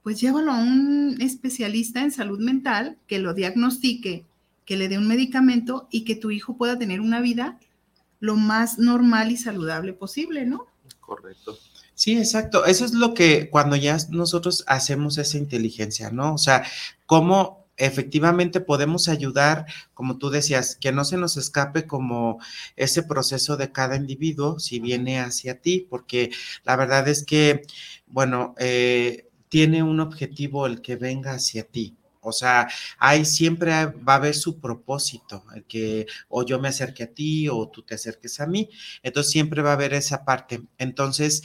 [0.02, 4.26] pues llévalo a un especialista en salud mental que lo diagnostique,
[4.66, 7.60] que le dé un medicamento y que tu hijo pueda tener una vida
[8.20, 10.68] lo más normal y saludable posible, ¿no?
[11.00, 11.58] Correcto.
[12.00, 12.64] Sí, exacto.
[12.66, 16.34] Eso es lo que cuando ya nosotros hacemos esa inteligencia, ¿no?
[16.36, 16.64] O sea,
[17.06, 22.40] cómo efectivamente podemos ayudar, como tú decías, que no se nos escape como
[22.78, 26.32] ese proceso de cada individuo si viene hacia ti, porque
[26.64, 27.64] la verdad es que,
[28.08, 31.98] bueno, eh, tiene un objetivo el que venga hacia ti.
[32.30, 32.68] O sea,
[32.98, 37.70] ahí siempre va a haber su propósito, que o yo me acerque a ti o
[37.70, 38.70] tú te acerques a mí.
[39.04, 40.62] Entonces siempre va a haber esa parte.
[40.78, 41.44] Entonces,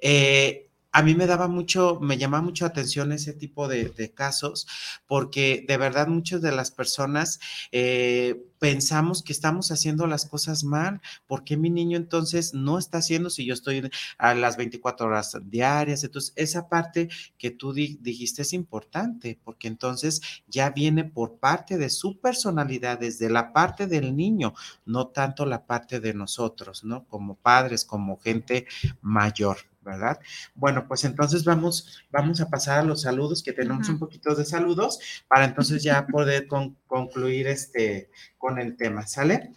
[0.00, 4.68] eh, a mí me daba mucho, me llamaba mucho atención ese tipo de, casos,
[5.08, 7.40] porque de verdad muchas de las personas
[7.72, 11.00] eh, pensamos que estamos haciendo las cosas mal.
[11.26, 15.36] ¿Por qué mi niño entonces no está haciendo si yo estoy a las 24 horas
[15.42, 16.04] diarias?
[16.04, 21.90] Entonces, esa parte que tú dijiste es importante, porque entonces ya viene por parte de
[21.90, 24.54] su personalidad, desde la parte del niño,
[24.86, 27.04] no tanto la parte de nosotros, ¿no?
[27.08, 28.68] Como padres, como gente
[29.00, 29.58] mayor.
[29.84, 30.18] ¿Verdad?
[30.54, 34.44] Bueno, pues entonces vamos, vamos a pasar a los saludos, que tenemos un poquito de
[34.44, 36.46] saludos, para entonces ya poder
[36.86, 39.52] concluir este, con el tema, ¿sale?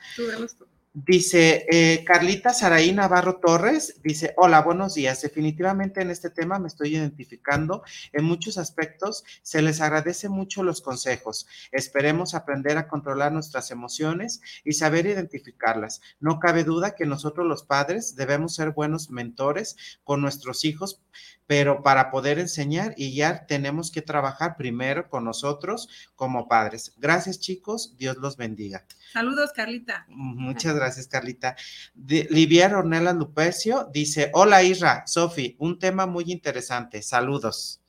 [1.06, 5.22] Dice eh, Carlita Saraí Navarro Torres, dice, hola, buenos días.
[5.22, 7.84] Definitivamente en este tema me estoy identificando
[8.14, 9.24] en muchos aspectos.
[9.44, 11.46] Se les agradece mucho los consejos.
[11.72, 16.02] Esperemos aprender a controlar nuestras emociones y saber identificarlas.
[16.20, 21.04] No cabe duda que nosotros los padres debemos ser buenos mentores con nuestros hijos
[21.50, 26.94] pero para poder enseñar y guiar tenemos que trabajar primero con nosotros como padres.
[26.98, 28.84] Gracias chicos, Dios los bendiga.
[29.14, 30.06] Saludos Carlita.
[30.10, 31.56] Muchas gracias Carlita.
[31.96, 37.82] Livier Ornella Lupercio dice, hola Isra, Sofi, un tema muy interesante, saludos.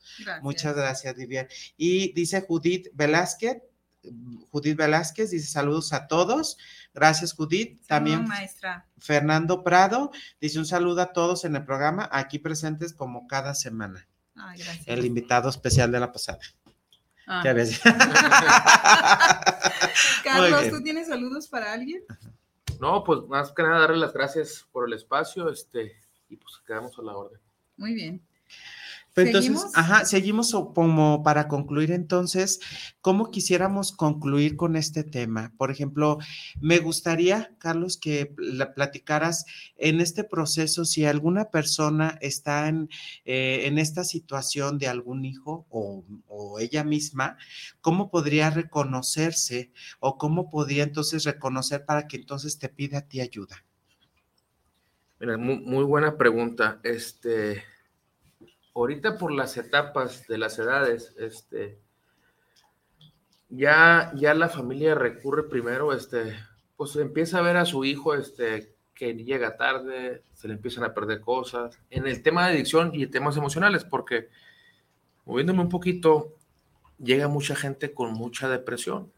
[0.43, 1.49] Muchas gracias Livier.
[1.77, 3.59] Y dice Judith Velázquez,
[4.51, 6.59] Judith Velázquez dice saludos a todos.
[6.95, 7.81] Gracias, Judith.
[7.87, 8.87] También maestra.
[8.99, 14.07] Fernando Prado dice un saludo a todos en el programa, aquí presentes como cada semana.
[14.35, 14.89] Ay, gracias.
[14.89, 16.39] El invitado especial de la pasada.
[17.27, 17.43] Ah.
[17.53, 17.81] ves?
[20.25, 22.03] Carlos, ¿tú tienes saludos para alguien?
[22.81, 25.97] No, pues más que nada darle las gracias por el espacio, este,
[26.29, 27.41] y pues quedamos a la orden.
[27.77, 28.29] Muy bien
[29.21, 29.77] entonces, ¿Seguimos?
[29.77, 32.61] ajá, seguimos como para concluir entonces,
[33.01, 35.53] ¿cómo quisiéramos concluir con este tema?
[35.57, 36.19] Por ejemplo,
[36.61, 38.35] me gustaría, Carlos, que
[38.75, 39.47] platicaras
[39.77, 42.89] en este proceso si alguna persona está en,
[43.25, 46.05] eh, en esta situación de algún hijo o,
[46.61, 47.37] ella misma,
[47.81, 53.21] ¿cómo podría reconocerse o cómo podría entonces reconocer para que entonces te pida a ti
[53.21, 53.65] ayuda?
[55.21, 56.81] Mira, muy, muy buena pregunta.
[56.83, 57.63] Este
[58.81, 61.79] ahorita por las etapas de las edades, este,
[63.49, 66.39] ya, ya la familia recurre primero, este,
[66.77, 70.95] pues empieza a ver a su hijo, este, que llega tarde, se le empiezan a
[70.95, 71.79] perder cosas.
[71.91, 74.29] En el tema de adicción y temas emocionales, porque
[75.25, 76.35] moviéndome un poquito,
[76.99, 79.11] llega mucha gente con mucha depresión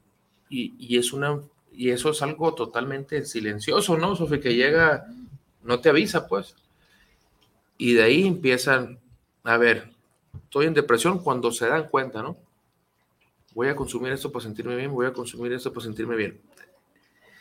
[0.48, 1.40] y, y es una
[1.72, 4.16] y eso es algo totalmente silencioso, ¿no?
[4.16, 5.06] Sofía, que llega,
[5.62, 6.56] no te avisa, pues.
[7.78, 8.99] Y de ahí empiezan
[9.44, 9.92] a ver,
[10.44, 12.36] estoy en depresión cuando se dan cuenta, ¿no?
[13.54, 16.40] Voy a consumir esto para sentirme bien, voy a consumir esto para sentirme bien.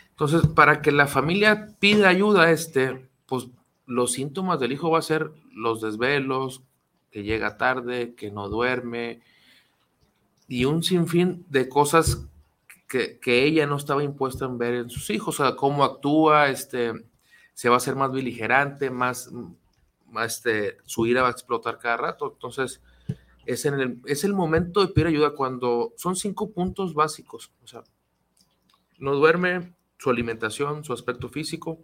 [0.09, 3.47] Entonces, para que la familia pida ayuda, este, pues
[3.85, 6.61] los síntomas del hijo va a ser los desvelos,
[7.11, 9.21] que llega tarde, que no duerme,
[10.47, 12.27] y un sinfín de cosas
[12.87, 16.49] que, que, ella no estaba impuesta en ver en sus hijos, o sea, cómo actúa,
[16.49, 16.91] este,
[17.53, 19.29] se va a hacer más beligerante, más,
[20.25, 22.31] este, su ira va a explotar cada rato.
[22.33, 22.81] Entonces,
[23.45, 27.51] es, en el, es el momento de pedir ayuda cuando son cinco puntos básicos.
[27.63, 27.83] O sea,
[28.99, 31.83] no duerme, su alimentación, su aspecto físico,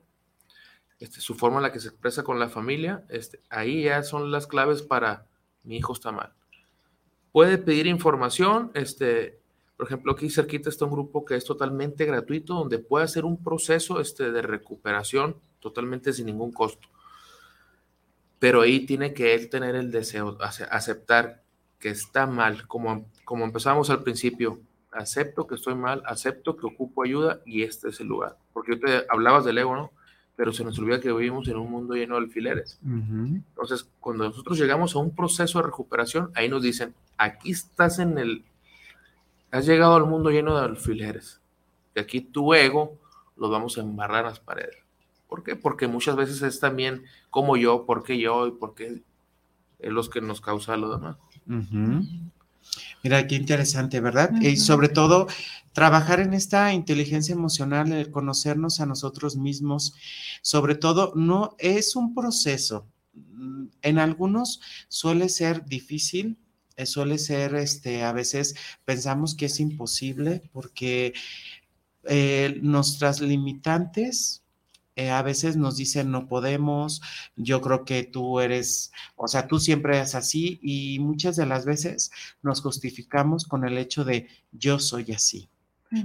[1.00, 4.32] este, su forma en la que se expresa con la familia, este, ahí ya son
[4.32, 5.28] las claves para
[5.64, 6.34] mi hijo está mal.
[7.32, 9.42] Puede pedir información, este,
[9.76, 13.44] por ejemplo, aquí cerquita está un grupo que es totalmente gratuito, donde puede hacer un
[13.44, 16.88] proceso este, de recuperación totalmente sin ningún costo.
[18.40, 21.42] Pero ahí tiene que él tener el deseo, aceptar
[21.80, 24.60] que está mal, como, como empezamos al principio.
[24.92, 28.38] Acepto que estoy mal, acepto que ocupo ayuda y este es el lugar.
[28.54, 29.92] Porque te hablabas del ego, ¿no?
[30.38, 32.80] Pero se nos olvida que vivimos en un mundo lleno de alfileres.
[32.84, 38.18] Entonces, cuando nosotros llegamos a un proceso de recuperación, ahí nos dicen, aquí estás en
[38.18, 38.44] el
[39.56, 41.40] Has llegado al mundo lleno de alfileres.
[41.96, 43.00] Y aquí tu ego
[43.38, 44.76] lo vamos a embarrar a las paredes.
[45.36, 45.58] ¿Por qué?
[45.58, 49.04] Porque muchas veces es también como yo, por qué yo y por qué
[49.80, 51.18] es los que nos causa lo demás.
[53.04, 54.32] Mira, qué interesante, ¿verdad?
[54.40, 55.28] Y sobre todo,
[55.74, 59.94] trabajar en esta inteligencia emocional, el conocernos a nosotros mismos,
[60.42, 62.88] sobre todo, no es un proceso.
[63.82, 66.38] En algunos suele ser difícil,
[66.78, 68.56] eh, suele ser, este, a veces
[68.86, 71.14] pensamos que es imposible porque
[72.06, 74.45] eh, nuestras limitantes
[74.96, 77.02] eh, a veces nos dicen no podemos,
[77.36, 81.66] yo creo que tú eres, o sea, tú siempre eres así y muchas de las
[81.66, 85.50] veces nos justificamos con el hecho de yo soy así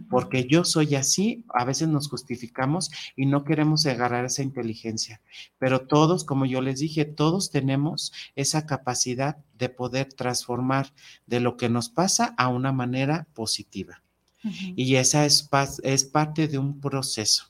[0.09, 5.20] porque yo soy así, a veces nos justificamos y no queremos agarrar esa inteligencia,
[5.59, 10.93] pero todos, como yo les dije, todos tenemos esa capacidad de poder transformar
[11.26, 14.03] de lo que nos pasa a una manera positiva.
[14.43, 15.49] Y esa es,
[15.82, 17.50] es parte de un proceso.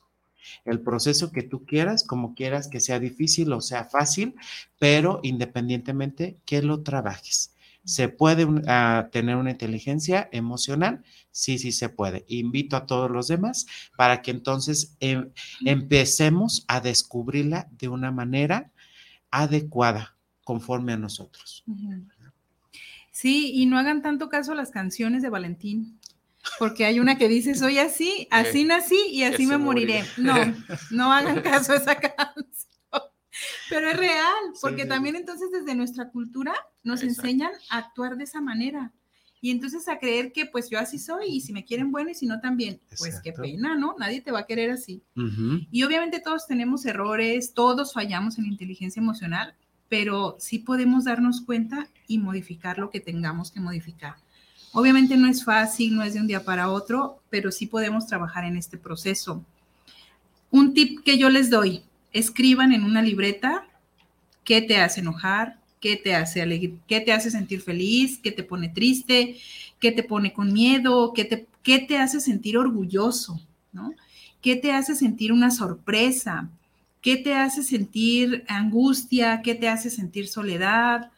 [0.64, 4.34] El proceso que tú quieras, como quieras que sea difícil o sea fácil,
[4.78, 7.55] pero independientemente que lo trabajes.
[7.84, 11.03] ¿Se puede ah, tener una inteligencia emocional?
[11.30, 12.24] Sí, sí se puede.
[12.28, 13.66] Invito a todos los demás
[13.97, 15.30] para que entonces em,
[15.64, 18.70] empecemos a descubrirla de una manera
[19.30, 21.64] adecuada, conforme a nosotros.
[23.11, 25.99] Sí, y no hagan tanto caso a las canciones de Valentín,
[26.59, 30.05] porque hay una que dice, soy así, así nací y así me moriré.
[30.16, 30.34] No,
[30.91, 32.57] no hagan caso a esa canción.
[33.68, 38.41] Pero es real, porque también entonces desde nuestra cultura nos enseñan a actuar de esa
[38.41, 38.93] manera.
[39.43, 42.14] Y entonces a creer que pues yo así soy y si me quieren bueno y
[42.14, 43.95] si no también, pues qué pena, ¿no?
[43.99, 45.03] Nadie te va a querer así.
[45.70, 49.55] Y obviamente todos tenemos errores, todos fallamos en inteligencia emocional,
[49.88, 54.16] pero sí podemos darnos cuenta y modificar lo que tengamos que modificar.
[54.73, 58.45] Obviamente no es fácil, no es de un día para otro, pero sí podemos trabajar
[58.45, 59.45] en este proceso.
[60.51, 63.66] Un tip que yo les doy, escriban en una libreta
[64.45, 68.68] qué te hace enojar, qué te hace qué te hace sentir feliz, qué te pone
[68.68, 69.37] triste,
[69.81, 73.41] qué te pone con miedo, qué te, qué te hace sentir orgulloso,
[73.73, 73.95] ¿no?
[74.41, 76.49] ¿Qué te hace sentir una sorpresa?
[77.01, 79.43] ¿Qué te hace sentir angustia?
[79.43, 81.11] ¿Qué te hace sentir soledad?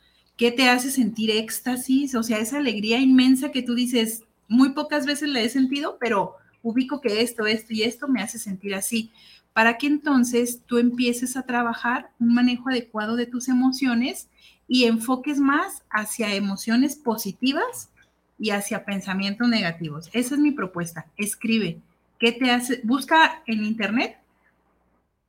[0.42, 2.16] ¿Qué te hace sentir éxtasis?
[2.16, 6.34] O sea, esa alegría inmensa que tú dices, muy pocas veces la he sentido, pero
[6.64, 9.12] ubico que esto, esto y esto me hace sentir así
[9.52, 14.28] para que entonces tú empieces a trabajar un manejo adecuado de tus emociones
[14.66, 17.90] y enfoques más hacia emociones positivas
[18.36, 20.10] y hacia pensamientos negativos.
[20.12, 21.06] Esa es mi propuesta.
[21.16, 21.78] Escribe.
[22.18, 22.80] ¿Qué te hace?
[22.82, 24.16] Busca en internet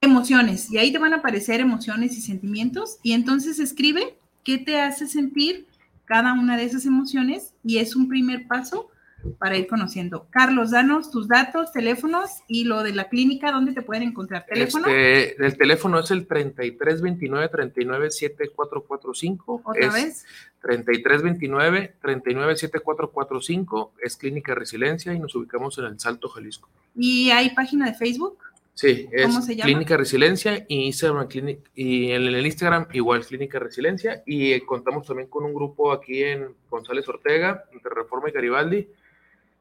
[0.02, 4.80] emociones y ahí te van a aparecer emociones y sentimientos y entonces escribe qué te
[4.80, 5.68] hace sentir
[6.06, 8.90] cada una de esas emociones y es un primer paso
[9.38, 10.28] para ir conociendo.
[10.30, 14.46] Carlos, danos tus datos, teléfonos y lo de la clínica, ¿dónde te pueden encontrar?
[14.46, 14.88] ¿Teléfono?
[14.88, 19.62] Este, el teléfono es el 3329 397445.
[19.64, 20.26] ¿Otra vez?
[20.62, 23.94] 3329 397445.
[24.02, 26.68] Es Clínica Resiliencia y nos ubicamos en el Salto, Jalisco.
[26.96, 28.38] ¿Y hay página de Facebook?
[28.76, 31.28] Sí, es Clínica Resiliencia y, Instagram,
[31.76, 36.56] y en el Instagram igual Clínica Resiliencia y contamos también con un grupo aquí en
[36.70, 38.88] González Ortega, entre Reforma y Garibaldi,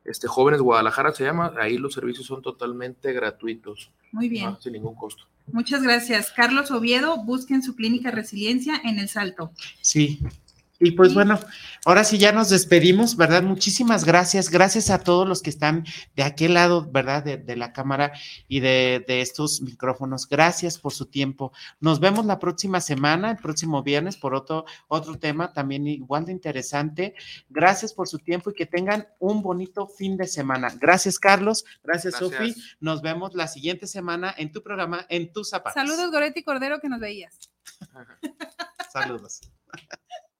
[0.04, 3.90] este, Jóvenes Guadalajara se llama, ahí los servicios son totalmente gratuitos.
[4.12, 4.56] Muy bien.
[4.60, 5.24] sin ningún costo.
[5.52, 6.32] Muchas gracias.
[6.32, 9.52] Carlos Oviedo, busquen su clínica Resiliencia en El Salto.
[9.80, 10.20] Sí,
[10.82, 11.38] y pues bueno,
[11.84, 13.44] ahora sí ya nos despedimos, ¿verdad?
[13.44, 14.50] Muchísimas gracias.
[14.50, 15.84] Gracias a todos los que están
[16.16, 17.22] de aquel lado, ¿verdad?
[17.22, 18.12] De, la cámara
[18.48, 20.28] y de, estos micrófonos.
[20.28, 21.52] Gracias por su tiempo.
[21.78, 26.32] Nos vemos la próxima semana, el próximo viernes, por otro, otro tema también igual de
[26.32, 27.14] interesante.
[27.48, 30.68] Gracias por su tiempo y que tengan un bonito fin de semana.
[30.80, 31.64] Gracias, Carlos.
[31.84, 32.56] Gracias, Sofi.
[32.80, 35.74] Nos vemos la siguiente semana en tu programa, en tus zapatos.
[35.74, 37.38] Saludos, Goretti Cordero, que nos veías.
[38.92, 39.42] Saludos.